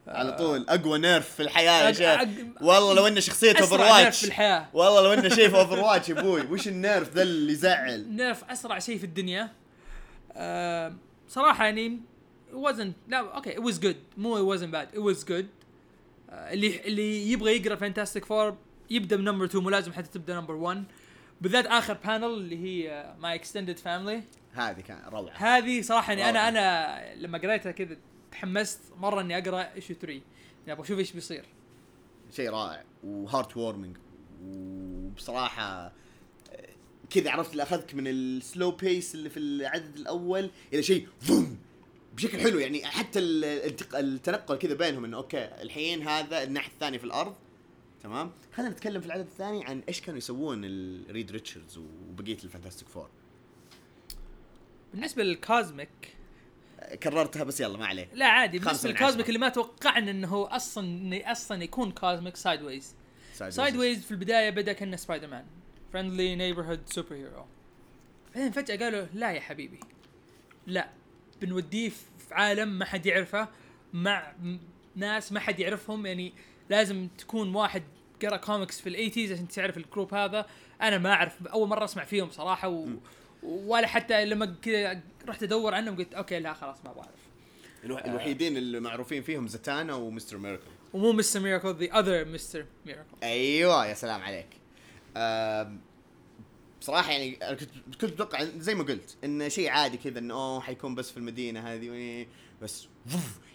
على 0.08 0.32
طول. 0.32 0.66
أقوى 0.70 1.00
nerf 1.00 1.30
في 1.30 1.44
الحياة 1.44 1.88
يا 1.88 1.92
شيخ. 1.92 2.30
والله 2.62 2.94
لو 2.94 3.08
إنه 3.08 3.20
شخصية 3.20 3.56
Overwatch 3.62 4.20
في 4.20 4.28
الحياة. 4.28 4.68
والله 4.74 5.02
لو 5.02 5.14
إنه 5.14 5.30
شيء 5.30 5.50
في 5.50 5.56
Overwatch 5.56 6.10
يا 6.10 6.20
أبوي 6.20 6.42
وش 6.42 6.68
ال 6.68 6.77
nerf 6.77 7.14
ذا 7.14 7.22
اللي 7.22 7.52
يزعل؟ 7.52 8.08
nerf 8.10 8.44
أسرع 8.44 8.80
شيء 8.80 8.98
في 8.98 9.04
الدنيا. 9.04 9.52
آه 10.34 10.94
صراحة 11.30 11.66
يعني 11.66 12.00
wasn't 12.54 12.92
لا 13.08 13.18
okay 13.18 13.56
it 13.56 13.60
was 13.60 13.78
good. 13.78 13.96
مو 14.18 14.38
it 14.38 14.58
wasn't 14.58 14.72
bad 14.72 14.98
it 14.98 15.02
was 15.02 15.28
good. 15.28 15.46
آه 16.30 16.54
اللي 16.54 16.82
اللي 16.86 17.32
يبغى 17.32 17.58
يقرأ 17.58 17.76
Fantastic 17.76 18.26
Four 18.26 18.58
يبدأ 18.90 19.16
ب 19.16 19.20
number 19.20 19.46
2 19.46 19.64
مو 19.64 19.70
لازم 19.70 19.94
حتى 19.94 20.10
تبدأ 20.10 20.36
number 20.36 20.54
1 20.54 20.84
بالذات 21.42 21.66
آخر 21.66 21.94
panel 22.06 22.26
اللي 22.26 22.64
هي 22.64 23.14
my 23.20 23.36
extended 23.36 23.80
family 23.80 24.24
هذه 24.54 24.82
كان 24.82 24.98
روعة. 25.12 25.34
هذه 25.34 25.82
صراحة 25.82 26.14
يعني 26.14 26.30
أنا. 26.30 26.48
أنا 26.48 27.16
لما 27.16 27.38
قريتها 27.38 27.72
كذا 27.72 27.98
تحمست 28.32 28.80
مرة 28.98 29.22
إني 29.22 29.38
أقرأ 29.38 29.74
issue 29.76 29.94
3 29.94 30.08
يعني 30.14 30.24
أبغى 30.68 30.86
أشوف 30.86 31.00
إيش 31.00 31.12
بيصير. 31.12 31.46
شيء 32.32 32.50
رائع 32.50 32.84
و 33.04 33.58
heartwarming 33.58 33.98
وبصراحة 34.44 35.94
كذا 37.10 37.32
عرفت 37.32 37.52
اللي 37.52 37.64
أخذك 37.64 37.96
من 37.96 38.08
ال 38.08 38.21
slow 38.21 38.72
pace 38.72 39.16
اللي 39.16 39.30
في 39.30 39.40
العدد 39.40 39.96
الأول 39.96 40.50
إلى 40.74 40.84
شيء 40.84 41.08
فوم 41.22 41.58
بشكل 42.16 42.40
حلو. 42.40 42.60
يعني 42.60 42.86
حتى 42.86 43.20
التنقل 43.20 44.58
كذا 44.58 44.74
بينهم 44.74 45.06
إنه 45.06 45.18
okay 45.18 45.62
الحين 45.62 46.08
هذا 46.08 46.44
الناحيه 46.44 46.72
الثانية 46.72 46.98
في 46.98 47.04
الأرض. 47.04 47.36
تمام؟ 48.04 48.32
خلينا 48.54 48.72
نتكلم 48.72 49.02
في 49.02 49.08
العدد 49.08 49.26
الثاني 49.26 49.66
عن 49.66 49.84
إيش 49.88 50.02
كانوا 50.02 50.18
يسوون 50.18 50.62
الريد 50.66 51.32
ريتشاردز 51.32 51.78
وبقية 51.78 52.38
ال 52.44 52.48
Fantastic 52.48 52.88
Four 52.88 53.10
بالنسبة 54.94 55.24
لل 55.24 55.47
cosmic 55.47 56.17
كررتها 57.04 57.44
بس 57.44 57.62
يلا 57.62 57.78
ما 57.78 57.86
عليه. 57.86 58.10
لا 58.14 58.26
عادي 58.26 58.60
بالنسبة 58.60 58.90
لل 58.90 58.98
cosmic 58.98 59.22
عشرة. 59.22 59.28
اللي 59.28 59.40
ما 59.40 59.50
توقعنا 59.50 60.12
إنه 60.12 60.28
هو 60.28 60.46
أصلا 60.46 60.88
انه 60.88 61.32
أصلا 61.32 61.64
يكون 61.64 61.92
cosmic 61.92 62.36
Sideways 62.36 62.96
Sideways 63.34 64.06
في 64.06 64.12
البداية 64.12 64.50
بدأ 64.50 64.74
كأنه 64.74 64.96
Spider-Man 64.96 65.46
friendly 65.94 66.36
neighborhood 66.36 66.80
superhero 66.86 67.46
بعدين 68.36 68.52
فجأة 68.52 68.78
قالوا 68.78 69.06
لا 69.14 69.32
يا 69.32 69.42
حبيبي. 69.42 69.80
لا 70.68 70.90
بنوديه 71.42 71.90
في 71.90 72.34
عالم 72.34 72.68
ما 72.68 72.86
حد 72.86 73.06
يعرفه 73.06 73.48
مع 73.94 74.34
ناس 74.96 75.32
ما 75.32 75.40
حد 75.40 75.60
يعرفهم 75.60 76.06
يعني 76.06 76.34
لازم 76.70 77.08
تكون 77.18 77.56
واحد 77.56 77.84
قرأ 78.22 78.38
كوميكس 78.38 78.82
في 78.82 78.90
ال 78.90 78.95
eighties 78.95 79.32
عشان 79.32 79.48
تعرف 79.48 79.78
ال 79.78 79.84
group 79.84 80.14
هذا. 80.14 80.46
أنا 80.82 80.98
ما 80.98 81.14
أعرف 81.14 81.48
أول 81.48 81.68
مرة 81.68 81.86
أسمع 81.86 82.04
فيهم 82.04 82.30
صراحة 82.30 82.68
و... 82.68 82.88
ولا 83.44 83.88
حتى 83.88 84.26
لما 84.26 84.56
كذا 84.62 85.02
رحت 85.28 85.44
ادور 85.44 85.74
عنهم 85.76 85.96
قلت 85.98 86.14
okay 86.14 86.40
لا 86.40 86.54
خلاص 86.54 86.78
ما 86.86 86.94
بعرف 86.94 87.10
الوح- 87.84 88.06
الوحيدين 88.06 88.58
اللي 88.58 88.80
معروفين 88.80 89.24
فيهم 89.24 89.48
زتانا 89.48 89.94
و 89.94 90.00
Mister 90.00 90.38
Miracle 90.38 90.64
ومو 90.94 91.12
Mister 91.14 91.40
Miracle 91.40 91.76
the 91.76 92.00
other 92.00 92.26
Mister 92.26 92.66
Miracle. 92.86 93.16
أيوه 93.24 93.86
يا 93.86 93.94
سلام 93.94 94.22
عليك. 94.22 94.48
بصراحه 96.82 97.12
يعني 97.12 97.32
كنت 97.36 97.70
كنت 98.02 98.04
أتوقع 98.14 98.44
زي 98.44 98.76
ما 98.76 98.84
قلت 98.84 99.16
انه 99.24 99.48
شيء 99.48 99.70
عادي 99.70 99.98
كذا 99.98 100.20
انه 100.20 100.34
أوه 100.34 100.60
حيكون 100.62 100.96
بس 100.96 101.12
في 101.12 101.18
المدينة 101.18 101.74
هذه 101.74 102.26
بس 102.62 102.88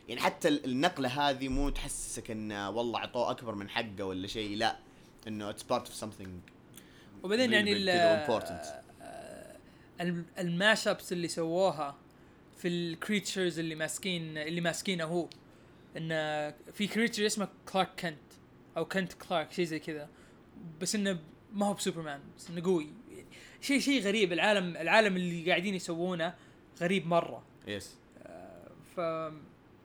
يعني 0.08 0.20
حتى 0.20 0.48
ال- 0.48 0.64
النقلة 0.64 1.08
هذه 1.30 1.48
مو 1.48 1.70
تحسسك 1.70 2.30
انه 2.30 2.70
والله 2.70 2.98
اعطوه 2.98 3.30
أكبر 3.30 3.54
من 3.54 3.68
حقه 3.68 4.04
ولا 4.04 4.26
شيء 4.26 4.56
لا. 4.56 4.76
إنه 5.28 5.50
it's 5.50 5.62
part 5.62 5.88
of 5.88 6.04
something 6.04 6.28
وبعدين 7.22 7.52
يعني 7.52 7.70
big 7.74 7.76
ال- 7.76 7.86
كده 7.92 8.26
important. 8.26 8.66
آه، 9.02 9.56
الم- 9.56 9.62
ال 10.38 10.88
mash-ups 10.88 11.12
اللي 11.12 11.28
سووها 11.28 11.96
في 12.58 12.68
ال 12.68 12.77
creatures 12.77 13.58
اللي 13.58 13.74
ماسكين 13.74 14.38
اللي 14.38 14.60
ماسكينه 14.60 15.04
هو. 15.04 15.28
إن 15.96 16.08
في 16.72 16.86
creature 16.86 17.26
اسمه 17.26 17.48
كلارك 17.72 18.00
كنت 18.00 18.18
أو 18.76 18.84
كنت 18.84 19.12
كلارك 19.12 19.52
شيء 19.52 19.64
زي 19.64 19.78
كذا. 19.78 20.08
بس 20.80 20.94
إنه 20.94 21.18
ما 21.52 21.66
هو 21.66 21.74
بسوبرمان 21.74 22.20
بس 22.38 22.50
إنه 22.50 22.62
قوي. 22.62 22.88
شيء 23.60 23.80
شيء 23.80 24.02
غريب. 24.02 24.32
العالم 24.32 24.76
العالم 24.76 25.16
اللي 25.16 25.50
قاعدين 25.50 25.74
يسوونه 25.74 26.34
غريب 26.80 27.06
مرة. 27.06 27.44
yes 27.66 27.94
ف 28.96 29.00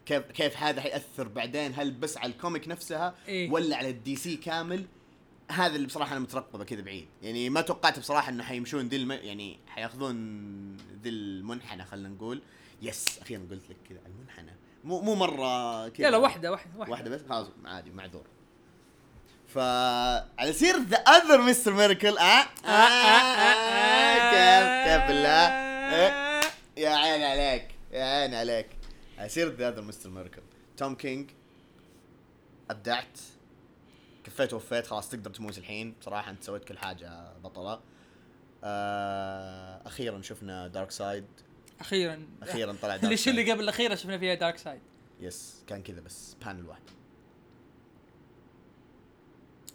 كيف 0.06 0.32
كيف 0.32 0.58
هذا 0.58 0.82
حيأثر 0.82 1.28
بعدين؟ 1.28 1.74
هل 1.74 1.91
بس 1.91 2.17
على 2.17 2.32
ال 2.32 2.38
comic 2.38 2.67
نفسها 2.67 3.15
إيه. 3.28 3.52
ولا 3.52 3.76
على 3.76 3.89
ال 3.89 4.15
DC 4.15 4.36
كامل؟ 4.36 4.86
هذا 5.51 5.75
اللي 5.75 5.88
بصراحة 5.88 6.12
أنا 6.12 6.19
مترقبه 6.19 6.63
كذا 6.63 6.81
بعيد. 6.81 7.07
يعني 7.21 7.49
ما 7.49 7.62
توقعت 7.62 7.99
بصراحة 7.99 8.29
إنه 8.29 8.43
حيمشون 8.43 8.88
ذي 8.88 8.95
الم... 8.95 9.12
يعني 9.12 9.60
حياخذون 9.67 10.15
ذي 11.03 11.10
المنحنى 11.10 11.86
خلينا 11.86 12.10
نقول. 12.10 12.41
yes 12.82 13.19
أخيرا 13.21 13.47
قلت 13.51 13.69
لك 13.69 13.77
كذا 13.89 13.99
المنحنى. 14.05 14.55
مو 14.83 15.01
مو 15.01 15.15
مرة 15.15 15.88
كذا. 15.89 16.05
لا 16.05 16.12
لا 16.12 16.17
واحدة 16.17 16.51
واحدة 16.51 16.79
واحدة, 16.79 16.91
واحدة 16.91 17.10
بس؟ 17.10 17.21
خلاص 17.29 17.47
عادي 17.65 17.91
معذور 17.91 18.25
فعلى 19.47 20.53
سير 20.53 20.77
the 20.78 20.97
other 20.97 21.41
Mister 21.41 21.73
Miracle 21.73 22.17
آه 22.17 22.43
كيف 24.31 24.67
كيف 24.88 25.07
بالله؟ 25.07 25.47
إيه؟ 25.95 26.41
يا 26.77 26.89
عين 26.89 27.23
عليك 27.23 27.75
يا 27.91 28.03
عين 28.03 28.33
عليك. 28.33 28.67
على 29.17 29.29
سيرة 29.29 29.49
the 29.50 29.69
other 29.69 29.82
Mister 29.82 30.10
Miracle 30.10 30.41
توم 30.77 30.95
كينج 30.95 31.29
أبدعت. 32.69 33.19
كفيت 34.28 34.54
وفيت 34.54 34.88
خلاص 34.88 35.10
تقدر 35.10 35.32
تموت 35.32 35.58
الحين. 35.58 35.96
بصراحة 36.00 36.32
أنت 36.32 36.44
سويت 36.44 36.66
كل 36.66 36.78
حاجة 36.78 37.38
بطلة. 37.38 37.82
آه 38.63 39.88
أخيرا 39.88 40.22
شفنا 40.22 40.68
Darkseid 40.67 41.26
أخيرا. 41.80 42.28
أخيرا 42.44 42.76
طلع 42.82 42.96
دارك 42.96 43.10
ليش 43.12 43.28
اللي 43.28 43.52
قبل 43.52 43.63
الأخيرة 43.63 43.96
شفنا 43.96 44.18
فيها 44.18 44.34
Darkseid 44.34 44.82
yes 45.19 45.63
كان 45.68 45.84
كذا 45.84 46.02
بس 46.02 46.36
panel 46.45 46.65
واحد. 46.66 46.82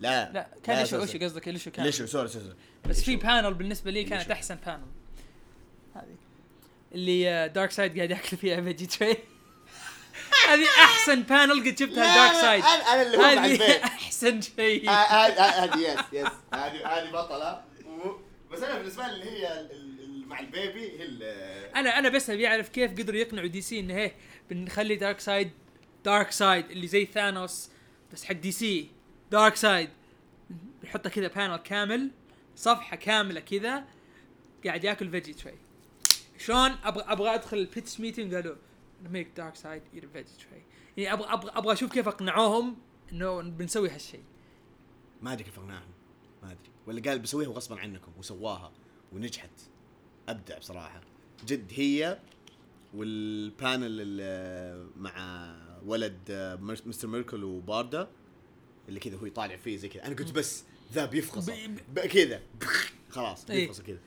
لا 0.01 0.33
لا 0.33 0.49
كان 0.63 0.77
إيش 0.77 0.89
sorry. 0.91 1.25
قصدك؟ 1.25 1.49
إيش 1.49 1.69
كان؟ 1.69 1.85
ليش 1.87 2.03
sorry 2.03 2.29
sorry. 2.29 2.55
بس 2.89 3.03
في. 3.03 3.17
panel 3.17 3.55
بالنسبة 3.55 3.91
لي 3.91 4.05
كانت. 4.05 4.31
احسن 4.31 4.55
panel 4.67 4.87
هذه. 5.95 6.17
اللي 6.93 7.49
Darkseid 7.49 7.97
قاعد 7.97 8.11
ياكل 8.11 8.37
فيها 8.37 8.61
veggie 8.61 8.87
tray 8.87 9.17
هذه 10.49 10.67
أحسن 10.85 11.23
panel 11.23 11.61
قد 11.71 11.79
شفتها 11.79 11.95
لا، 11.95 12.15
Darkseid 12.15 12.65
أنا 12.65 12.73
أنا 12.95 13.03
اللي 13.03 13.17
هو 13.19 13.23
هذه 13.23 13.85
أحسن 13.85 14.41
شيء. 14.41 14.89
آه، 14.89 14.93
هذه 14.93 15.43
هذه 15.65 15.79
yes 15.79 16.01
yes 16.13 16.29
هذه 16.55 16.87
هذه 16.87 17.11
بطلة. 17.11 17.65
بس 18.53 18.63
أنا 18.63 18.79
بالنسبة 18.79 19.03
لي 19.07 19.13
اللي 19.13 19.25
هي 19.31 19.69
مع 20.27 20.41
ال 20.41 20.49
baby 20.49 20.81
هي 20.99 21.07
أنا 21.77 21.99
أنا 21.99 22.09
بس 22.09 22.31
أبي 22.31 22.47
أعرف 22.49 22.69
كيف 22.69 22.91
قدروا 22.93 23.19
يقنعوا 23.19 23.47
DC 23.47 23.81
انه 23.81 23.95
هي 23.95 24.13
بنخلي 24.51 24.97
Darkseid 24.97 25.51
Darkseid 26.05 26.71
اللي 26.71 26.87
زي 26.87 27.07
ثانوس 27.15 27.69
بس 28.13 28.25
حق 28.25 28.33
DC 28.33 28.91
Darkseid 29.31 29.91
بيحطها 30.83 31.11
كذا 31.11 31.29
panel 31.29 31.57
كامل 31.57 32.11
صفحة 32.57 32.97
كاملة 32.97 33.41
كذا. 33.41 33.85
قاعد 34.67 34.85
ياكل 34.85 35.11
veggie 35.11 35.33
tray 35.33 35.55
شلون؟ 36.39 36.77
أبغى 36.85 37.05
أبغى 37.09 37.35
أدخل 37.35 37.57
ال 37.59 37.66
pitch 37.66 38.01
meeting 38.01 38.35
قالوا 38.35 38.57
make 39.11 39.29
Darkseid 39.37 39.83
veggie 39.93 40.07
tray 40.07 40.63
يعني 40.97 41.13
أبغى 41.13 41.33
أبغى 41.33 41.51
أبغى 41.51 41.73
أشوف 41.73 41.93
كيف 41.93 42.09
أقنعوهم 42.09 42.77
إنه 43.13 43.43
بنسوي 43.43 43.91
هالشيء. 43.91 44.23
ما 45.23 45.33
أدري 45.33 45.45
كيف 45.45 45.59
أقنعهم. 45.59 45.91
ما 46.43 46.49
أدري. 46.53 46.71
ولا 46.87 47.03
قال 47.11 47.19
بسويها 47.19 47.49
غصبا 47.49 47.79
عنكم 47.81 48.13
وسواها 48.19 48.73
ونجحت. 49.13 49.51
أبدع 50.29 50.59
بصراحة. 50.59 51.01
جد 51.47 51.73
هي 51.75 52.19
وال 52.95 53.31
panel 53.31 54.23
مع 54.97 55.55
ولد 55.87 56.19
Mister 56.87 57.09
Miracle 57.09 57.45
وباردا 57.45 58.09
اللي 58.89 59.01
كذا 59.01 59.17
هو 59.17 59.27
يطالع 59.27 59.57
فيه 59.57 59.77
زي 59.77 59.89
كذا. 59.89 60.07
أنا 60.07 60.15
قلت 60.17 60.33
بس 60.33 60.65
ذا 60.93 61.05
بيفخصه 61.07 61.67
ب- 61.67 61.79
ب- 61.95 61.99
كذا. 62.01 62.43
خلاص 63.11 63.51
إيه. 63.51 63.61
بيفخصه 63.61 63.83
كذا. 63.83 63.99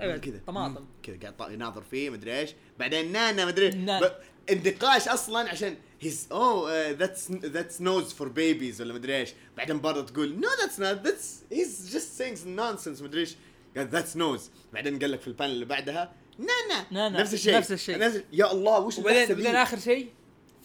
أيوة، 0.00 0.16
كذا. 0.16 0.40
طماطم. 0.46 0.84
كذا 1.02 1.30
قاعد 1.38 1.52
يناظر 1.52 1.82
فيه 1.82 2.10
مدري 2.10 2.38
إيش. 2.38 2.50
بعدين 2.78 3.12
نانا 3.12 3.46
مدري. 3.46 3.70
ب- 3.70 4.12
النقاش 4.50 5.08
أصلا 5.08 5.48
عشان 5.50 5.76
he's 6.00 6.26
oh 6.32 6.90
that's 6.90 7.30
that's 7.30 7.80
nose 7.80 8.12
for 8.12 8.28
babies 8.28 8.80
ولا 8.82 8.94
مدري 8.94 9.16
إيش. 9.16 9.30
بعدين 9.56 9.80
برضه 9.80 10.06
تقول 10.06 10.34
no 10.40 10.48
that's 10.60 10.80
not 10.80 11.00
that's 11.06 11.40
he's 11.52 11.90
just 11.92 12.12
sings 12.18 12.46
nonsense 12.46 13.02
مدري 13.02 13.20
إيش. 13.20 13.34
قال 13.76 13.88
that's 13.88 14.16
nose 14.16 14.50
بعدين 14.72 14.98
قال 14.98 15.10
لك 15.12 15.20
في 15.20 15.26
ال 15.28 15.32
panel 15.32 15.52
اللي 15.52 15.64
بعدها 15.64 16.12
نانا 16.38 16.86
نانا. 16.90 17.20
نفس 17.20 17.34
الشيء. 17.34 17.56
نفس 17.56 17.72
الشيء. 17.72 17.98
نفس 17.98 18.20
يا 18.32 18.52
الله 18.52 18.78
وش 18.80 18.98
وبعدين؟ 18.98 19.28
بعدين 19.28 19.56
آخر 19.56 19.78
شيء 19.78 20.12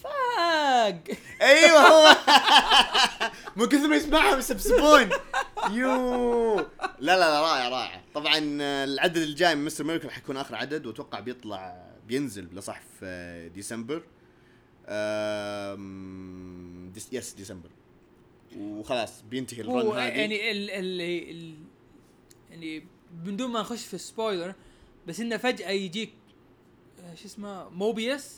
فاق 0.03 1.03
أيوه 1.41 1.79
هو. 1.79 2.15
من 3.55 3.65
كثر 3.65 3.87
ما 3.87 3.95
يسمعهم 3.95 4.39
يسبسبون 4.39 5.09
يو. 5.71 6.55
لا 6.55 6.65
لا 6.99 7.19
لا 7.19 7.41
رائع 7.41 7.69
رائع. 7.69 8.03
طبعا 8.13 8.57
آه، 8.61 8.83
العدد 8.83 9.17
الجاي 9.17 9.55
من 9.55 9.65
Mister 9.65 9.83
Miracle 9.83 10.09
حيكون 10.09 10.37
آخر 10.37 10.55
عدد 10.55 10.85
وأتوقع 10.85 11.19
بيطلع 11.19 11.87
بينزل 12.07 12.47
لصح 12.53 12.81
في 12.99 13.05
آه، 13.05 13.47
ديسمبر. 13.47 14.03
ديس 16.93 17.07
yes 17.11 17.33
ديسمبر. 17.33 17.69
وخلاص 18.59 19.21
بينتهي 19.29 19.61
ال 19.61 19.68
run 19.68 19.87
هذه. 19.87 19.97
يعني 19.97 20.51
ال 20.51 20.69
ال 20.71 21.53
يعني 22.49 22.83
بدون 23.11 23.51
ما 23.51 23.61
نخش 23.61 23.85
في 23.85 23.97
spoiler 23.97 24.53
بس 25.07 25.19
إنه 25.19 25.37
فجأة 25.37 25.69
يجيك 25.69 26.13
آه، 26.99 27.15
شو 27.15 27.25
اسمه 27.25 27.69
موبيوس 27.69 28.35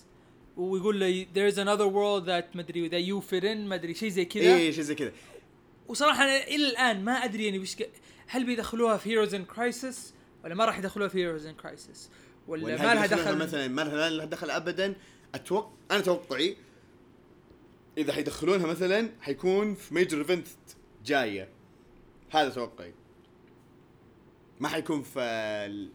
ويقول 0.57 0.99
له 0.99 1.25
there 1.35 1.53
is 1.53 1.57
another 1.57 1.87
world 1.87 2.25
that 2.27 2.57
مدري 2.57 2.89
that 2.89 3.05
you 3.07 3.31
fit 3.31 3.43
in 3.43 3.57
مدري 3.57 3.93
شيء 3.93 4.09
زي 4.09 4.25
كذا. 4.25 4.43
إيه 4.43 4.71
شيء 4.71 4.83
زي 4.83 4.95
كذا. 4.95 5.11
وصراحة 5.89 6.23
أنا 6.23 6.47
إلى 6.47 6.69
الآن 6.69 7.03
ما 7.03 7.11
أدري 7.11 7.45
يعني 7.45 7.59
وش 7.59 7.75
هل 8.27 8.45
بيدخلوها 8.45 8.97
في 8.97 9.09
Heroes 9.09 9.33
in 9.35 9.45
Crisis 9.45 10.13
ولا 10.43 10.55
ما 10.55 10.65
راح 10.65 10.79
يدخلوها 10.79 11.09
في 11.09 11.17
Heroes 11.17 11.45
in 11.45 11.55
Crisis 11.55 12.09
ولا 12.47 12.65
ولا 12.65 12.77
ما 12.77 12.93
لها 12.93 13.05
دخل 13.05 13.37
مثلا 13.37 13.67
ما 13.67 13.81
لها 13.81 14.25
دخل 14.25 14.49
ابدا؟ 14.51 14.95
أتوقع 15.35 15.71
أنا 15.91 15.99
توقعي 15.99 16.57
إذا 17.97 18.13
حيدخلونها 18.13 18.67
مثلا 18.67 19.09
حيكون 19.21 19.75
في 19.75 19.93
major 19.93 20.17
event 20.17 20.47
جاية. 21.05 21.49
هذا 22.29 22.49
توقعي. 22.49 22.93
ما 24.59 24.67
حيكون 24.67 25.03
في 25.03 25.19
ال... 25.19 25.89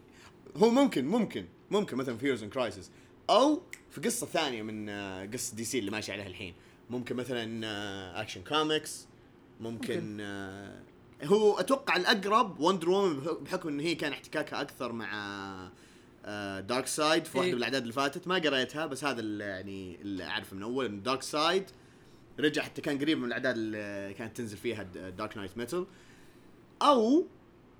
هو 0.55 0.69
ممكن 0.69 1.05
ممكن 1.05 1.45
ممكن 1.71 1.97
مثلا 1.97 2.17
في 2.17 2.25
Heroes 2.25 2.43
in 2.43 2.49
Crisis 2.49 2.91
أو 3.29 3.61
في 3.91 4.01
قصة 4.01 4.27
ثانية 4.27 4.61
من 4.61 4.89
آه، 4.89 5.25
قصة 5.25 5.55
DC 5.55 5.79
اللي 5.79 5.91
ماشي 5.91 6.11
عليها 6.11 6.27
الحين. 6.27 6.53
ممكن 6.89 7.15
مثلا 7.15 7.67
آه، 7.67 8.21
Action 8.21 8.41
Comics 8.43 9.07
ممكن, 9.59 9.93
ممكن. 9.93 10.17
آه، 10.21 10.81
هو 11.23 11.59
أتوقع 11.59 11.95
الأقرب 11.95 12.59
Wonder 12.59 12.89
Woman 12.89 13.19
بحكم 13.19 13.69
إن 13.69 13.79
هي 13.79 13.95
كان 13.95 14.11
احتكاكها 14.11 14.61
أكثر 14.61 14.91
مع 14.91 15.69
Darkseid 16.59 17.25
في 17.25 17.37
واحدة 17.37 17.49
إيه. 17.49 17.53
من 17.53 17.57
الأعداد 17.57 17.81
اللي 17.81 17.93
فاتت 17.93 18.27
ما 18.27 18.35
قريتها 18.35 18.85
بس 18.85 19.03
هذا 19.03 19.19
اللي 19.19 19.43
يعني 19.43 20.01
اللي 20.01 20.23
أعرفه 20.23 20.55
من 20.55 20.63
أول 20.63 20.85
إن 20.85 21.03
Darkseid 21.03 21.63
رجع 22.39 22.63
حتى 22.63 22.81
كان 22.81 22.99
قريب 22.99 23.17
من 23.17 23.25
الأعداد 23.25 23.55
اللي 23.57 24.13
كانت 24.13 24.37
تنزل 24.37 24.57
فيها 24.57 24.83
Dark 24.83 25.37
Nights 25.37 25.57
Metal 25.57 25.85
أو 26.81 27.27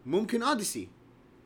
ممكن 0.05 0.43
Odyssey 0.43 0.87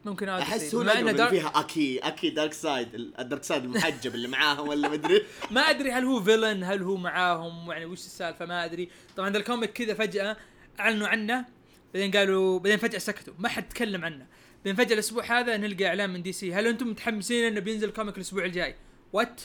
ممكن 0.05 0.29
أحس 0.29 0.75
هو 0.75 0.83
مع 0.83 0.91
الأقرب 0.91 1.07
إنه 1.07 1.11
اللي 1.11 1.23
دار... 1.23 1.29
فيها 1.29 1.59
أكي 1.59 1.99
أكي 1.99 2.29
Darkseid 2.29 2.53
ال 2.53 2.87
Darkseid 2.93 3.63
المحجب 3.63 4.15
اللي 4.15 4.27
معاهم 4.27 4.67
ولا 4.67 4.89
مدري 4.89 5.23
ما 5.51 5.61
أدري 5.61 5.91
هل 5.91 6.05
هو 6.05 6.23
villain 6.23 6.63
هل 6.63 6.81
هو 6.81 6.97
معاهم 6.97 7.71
يعني 7.71 7.85
وش 7.85 7.99
السالفة 7.99 8.45
ما 8.45 8.65
أدري. 8.65 8.89
طبعا 9.17 9.29
ذا 9.29 9.37
ال 9.37 9.43
comic 9.43 9.73
كذا 9.73 9.93
فجأة 9.93 10.37
أعلنوا 10.79 11.07
عنه 11.07 11.45
بعدين 11.93 12.11
قالوا 12.11 12.59
بعدين 12.59 12.77
فجأة 12.77 12.99
سكتوا 12.99 13.33
ما 13.39 13.49
حد 13.49 13.69
تكلم 13.69 14.05
عنه. 14.05 14.27
بعدين 14.57 14.75
فجأة 14.75 14.93
الأسبوع 14.93 15.39
هذا 15.39 15.57
نلقى 15.57 15.87
إعلان 15.87 16.09
من 16.09 16.21
DC 16.21 16.53
هل 16.53 16.67
أنتم 16.67 16.87
متحمسين 16.87 17.45
إنه 17.45 17.59
بينزل 17.59 17.89
comic 17.89 18.17
الأسبوع 18.17 18.45
الجاي؟ 18.45 18.75
what 19.13 19.41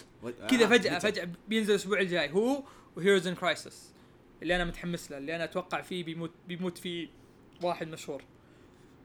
كذا 0.51 0.65
آه، 0.65 0.69
فجأة؟ 0.69 0.99
فجأة 0.99 1.29
بينزل 1.49 1.71
الأسبوع 1.71 2.01
الجاي. 2.01 2.31
هو 2.31 2.63
و 2.97 3.01
Heroes 3.01 3.27
in 3.27 3.35
Crisis 3.35 3.95
اللي 4.43 4.57
أنا 4.57 4.65
متحمس 4.65 5.11
له 5.11 5.19
اللي 5.19 5.37
أنا 5.37 5.45
أتوقع 5.45 5.81
فيه 5.81 6.05
بيموت 6.05 6.31
بيموت 6.49 6.79
فيه 6.79 7.09
واحد 7.63 7.89
مشهور. 7.89 8.23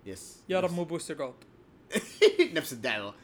yes 0.05 0.43
يا 0.49 0.59
رب 0.59 0.71
مو 0.73 0.83
Booster 0.83 1.13
Gold. 1.13 1.35
نفس 2.57 2.73
الدعوة. 2.73 3.15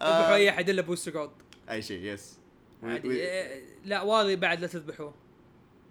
اذبحوا 0.00 0.34
اي 0.34 0.50
احد 0.50 0.68
الا 0.68 0.82
Booster 0.82 1.12
Gold. 1.12 1.30
أي 1.70 1.82
شيء 1.82 2.04
yes 2.04 2.38
عادي. 2.82 3.10
إيه، 3.10 3.64
لا 3.84 4.02
واضي 4.02 4.36
بعد 4.36 4.60
لا 4.60 4.66
تذبحوه. 4.66 5.14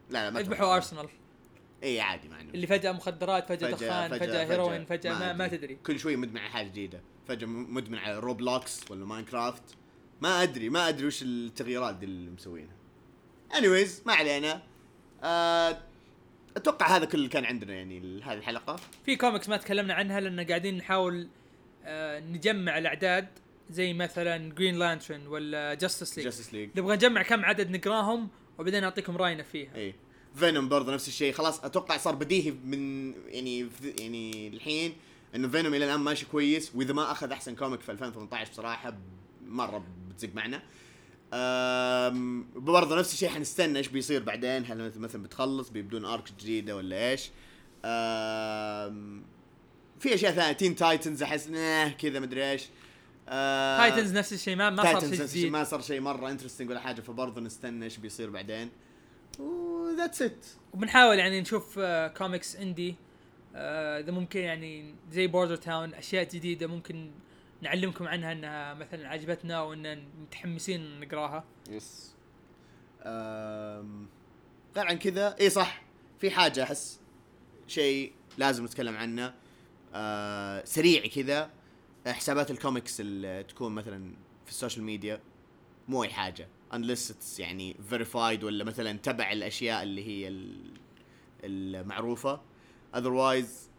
لا 0.09 0.23
لا 0.23 0.29
ما 0.29 0.39
اذبحوا. 0.39 0.75
ارسنال 0.75 1.09
إي 1.83 2.01
عادي 2.01 2.27
ما 2.27 2.41
اللي 2.41 2.67
فجأة 2.67 2.91
مخدرات 2.91 3.49
فجأة, 3.49 3.71
دخان 3.71 4.19
فجأة, 4.19 4.43
هيروين 4.43 4.85
فجأة. 4.85 5.19
ما, 5.19 5.33
ما. 5.33 5.47
تدري. 5.47 5.75
كل 5.75 5.99
شوي 5.99 6.15
مدمن 6.15 6.37
على 6.37 6.49
حاجة 6.49 6.67
جديدة. 6.67 7.01
فجأة 7.27 7.47
مدمن 7.47 7.97
على 7.97 8.19
Roblox 8.19 8.91
ولا 8.91 9.05
Minecraft 9.05 9.63
ما 10.21 10.43
أدري 10.43 10.69
ما 10.69 10.89
أدري 10.89 11.07
وش 11.07 11.23
التغييرات 11.23 11.95
دي 11.95 12.05
اللي 12.05 12.31
مسوينها. 12.31 12.75
anyways 13.57 14.03
ما 14.05 14.13
علينا. 14.13 14.63
آه، 15.23 15.81
أتوقع 16.57 16.95
هذا 16.97 17.05
كل 17.05 17.17
اللي 17.17 17.29
كان 17.29 17.45
عندنا 17.45 17.73
يعني 17.73 18.21
هذه 18.23 18.37
الحلقة. 18.37 18.75
في 19.05 19.15
كوميكس 19.15 19.49
ما 19.49 19.57
تكلمنا 19.57 19.93
عنها 19.93 20.19
لأن 20.19 20.39
قاعدين 20.47 20.77
نحاول 20.77 21.27
آه 21.85 22.19
نجمع 22.19 22.77
الأعداد 22.77 23.27
زي 23.69 23.93
مثلا 23.93 24.53
Green 24.53 24.75
Lantern 24.79 25.27
ولا 25.27 25.73
Justice 25.73 26.17
League 26.17 26.25
Justice 26.25 26.53
League 26.53 26.69
نبغى 26.75 26.95
نجمع 26.95 27.21
كم 27.23 27.45
عدد 27.45 27.71
نقراهم 27.71 28.27
وبعدين 28.59 28.81
نعطيكم 28.81 29.17
رأينا 29.17 29.43
فيها. 29.43 29.75
اي 29.75 29.95
Venom 30.35 30.69
برضه 30.69 30.93
نفس 30.93 31.07
الشيء. 31.07 31.33
خلاص 31.33 31.63
أتوقع 31.63 31.97
صار 31.97 32.15
بديهي 32.15 32.51
من 32.51 33.11
يعني 33.27 33.67
يعني 33.99 34.47
الحين 34.47 34.93
إنه 35.35 35.47
Venom 35.47 35.73
إلى 35.73 35.85
الآن 35.85 35.99
ماشي 35.99 36.25
كويس 36.25 36.75
وإذا 36.75 36.93
ما 36.93 37.11
أخذ 37.11 37.31
أحسن 37.31 37.55
comic 37.55 37.79
في 37.81 37.91
2018 37.91 38.51
بصراحة 38.51 38.93
مرة 39.47 39.83
بتزق 40.09 40.29
معنا. 40.35 40.57
أم، 40.57 40.61
برضه 42.55 42.99
نفس 42.99 43.13
الشيء 43.13 43.29
حنستنى 43.29 43.77
إيش 43.77 43.87
بيصير 43.87 44.23
بعدين. 44.23 44.65
هل 44.65 44.89
مث- 44.91 44.97
مثلا 44.97 45.23
بتخلص 45.23 45.69
بيبدون 45.69 46.05
arc 46.05 46.31
جديدة 46.39 46.75
ولا 46.75 47.09
إيش؟ 47.11 47.29
في 49.99 50.13
أشياء 50.13 50.31
ثانية. 50.31 50.51
Teen 50.51 50.75
Titans 50.75 51.23
أحس 51.23 51.47
نه 51.47 51.89
كذا 51.89 52.19
مدري 52.19 52.51
إيش. 52.51 52.63
أه، 53.29 53.77
Titans 53.77 54.13
نفس 54.17 54.33
الشيء 54.33 54.55
ما 54.55 54.69
ما 54.69 54.83
صار 54.83 54.99
شيء 54.99 55.25
جديد. 55.25 55.51
ما 55.51 55.63
صار 55.63 55.81
شيء 55.81 55.99
مرة 56.01 56.29
interesting 56.31 56.69
ولا 56.69 56.79
حاجة 56.79 57.01
فبرضه 57.01 57.41
نستنى 57.41 57.85
إيش 57.85 57.97
بيصير 57.97 58.29
بعدين. 58.29 58.69
و 59.39 59.51
that's 59.51 60.21
it 60.21 60.45
وبنحاول 60.73 61.19
يعني 61.19 61.41
نشوف 61.41 61.79
آه 61.79 62.07
comics 62.07 62.55
indie 62.55 62.95
آه، 63.55 63.99
إذا 63.99 64.11
ممكن 64.11 64.39
يعني 64.39 64.95
زي 65.11 65.27
Border 65.27 65.55
Town 65.55 65.93
أشياء 65.93 66.23
جديدة 66.23 66.67
ممكن 66.67 67.11
نعلمكم 67.61 68.07
عنها 68.07 68.31
انها 68.31 68.73
مثلا 68.73 69.09
عجبتنا 69.09 69.61
وإن 69.61 70.03
متحمسين 70.21 70.99
نقراها. 70.99 71.43
yes. 71.69 72.15
غير 74.75 74.87
عن 74.87 74.97
كذا. 74.99 75.35
إي 75.41 75.49
صح. 75.49 75.81
في 76.19 76.31
حاجة 76.31 76.63
أحس 76.63 76.99
شيء 77.67 78.13
لازم 78.37 78.65
نتكلم 78.65 78.95
عنه. 78.97 79.33
أه 79.93 80.63
سريع 80.65 81.07
كذا. 81.07 81.49
حسابات 82.07 82.51
الكوميكس 82.51 83.01
اللي 83.01 83.43
تكون 83.43 83.71
مثلا 83.71 84.13
في 84.45 84.51
ال 84.51 84.56
social 84.56 84.83
media 84.83 85.21
مو 85.87 86.03
أي 86.03 86.09
حاجة. 86.09 86.47
Unless 86.73 87.11
it's 87.11 87.39
يعني 87.39 87.75
verified 87.91 88.43
ولا 88.43 88.63
مثلا 88.63 88.91
تبع 88.97 89.31
الأشياء 89.31 89.83
اللي 89.83 90.07
هي 90.07 90.27
ال- 90.27 90.73
المعروفة. 91.43 92.41
Otherwise 92.95 93.70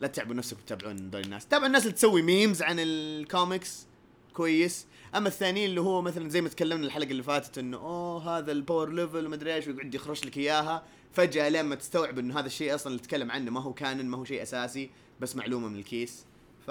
لا 0.00 0.08
تتعبوا 0.08 0.34
نفسكم 0.34 0.60
تتابعون 0.60 1.10
دول 1.10 1.20
الناس. 1.20 1.46
تابعوا 1.46 1.66
الناس 1.66 1.82
اللي 1.82 1.94
تسوي 1.94 2.22
memes 2.22 2.62
عن 2.62 2.76
الكوميكس 2.78 3.86
كويس. 4.34 4.86
أما 5.14 5.28
الثانيين 5.28 5.70
اللي 5.70 5.80
هو 5.80 6.02
مثلا 6.02 6.28
زي 6.28 6.40
ما 6.40 6.48
تكلمنا 6.48 6.86
الحلقة 6.86 7.10
اللي 7.10 7.22
فاتت 7.22 7.58
إنه 7.58 7.76
أوه 7.76 8.38
هذا 8.38 8.52
ال 8.52 8.59
power 8.59 8.92
level 8.92 9.26
ومدري 9.26 9.54
إيش 9.54 9.66
ويقعد 9.66 9.94
يخرش 9.94 10.24
لك 10.24 10.38
إياها. 10.38 10.84
فجأة 11.12 11.48
لما 11.48 11.74
تستوعب 11.74 12.18
إنه 12.18 12.38
هذا 12.38 12.46
الشيء 12.46 12.74
أصلا 12.74 12.92
اللي 12.92 13.02
تتكلم 13.02 13.30
عنه 13.30 13.50
ما 13.50 13.60
هو 13.60 13.72
canon 13.72 14.06
ما 14.06 14.18
هو 14.18 14.24
شيء 14.24 14.42
أساسي 14.42 14.90
بس 15.20 15.36
معلومة 15.36 15.68
من 15.68 15.78
الكيس. 15.78 16.24
ف 16.66 16.70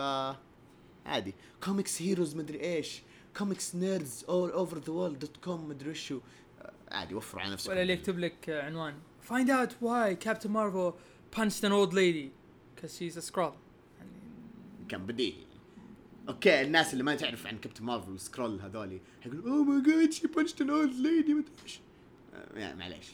عادي. 1.05 1.35
comics 1.63 2.01
heroes 2.01 2.35
مدري 2.35 2.61
إيش. 2.61 3.01
comics 3.37 3.75
nerds 3.75 4.25
all 4.29 4.51
over 4.51 4.77
the 4.77 4.93
world 4.93 5.19
dot 5.19 5.37
com 5.37 5.69
مدري 5.69 5.89
وشو 5.89 6.19
عادي 6.91 7.15
وفروا 7.15 7.41
على 7.41 7.53
نفسك 7.53 7.69
ولا 7.69 7.81
اللي 7.81 7.93
يكتب 7.93 8.19
لك 8.19 8.49
عنوان. 8.49 8.95
Find 9.29 9.49
out 9.49 9.71
why 9.83 10.25
Captain 10.27 10.51
Marvel 10.51 10.93
punched 11.37 11.63
an 11.63 11.71
old 11.71 11.93
lady. 11.93 12.38
Because 12.79 12.95
she's 12.97 13.17
a 13.17 13.21
Skrull. 13.21 13.53
كان 14.89 15.05
بديهي 15.05 15.45
okay 16.29 16.61
الناس 16.61 16.93
اللي 16.93 17.03
ما 17.03 17.15
تعرف 17.15 17.47
عن 17.47 17.57
كابتن 17.57 17.85
مارفل 17.85 18.11
وال 18.11 18.24
Skrull 18.24 18.61
هذولي 18.61 19.01
حيقول 19.21 19.39
oh 19.39 19.63
my 19.63 19.81
God 19.81 20.11
she 20.11 20.27
punched 20.27 20.61
an 20.61 20.69
old 20.69 20.93
lady 20.95 21.33
مدري 21.33 21.51
إيش. 21.63 21.79
آه، 22.33 22.59
يعني 22.59 22.79
معليش. 22.79 23.07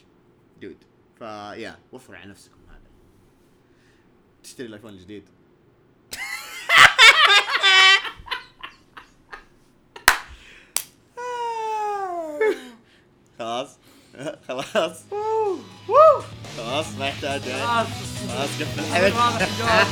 دود 0.62 0.76
فيا 1.18 1.78
وفروا 1.92 2.18
على 2.18 2.30
نفسكم 2.30 2.58
هذا. 2.68 2.80
تشتري 4.42 4.66
الآيفون 4.66 4.92
الجديد. 4.92 5.28
خلاص. 13.38 13.78
خلاص 14.48 14.96
خلاص 16.56 16.86
ما 16.98 17.08
يحتاج 17.08 17.40
يعني. 17.46 17.62
خلاص 17.62 17.86
خلاص 18.28 18.48
قفل 18.60 18.80
الحلقة 18.80 19.24
واضح 19.26 19.48
الجواب 19.52 19.86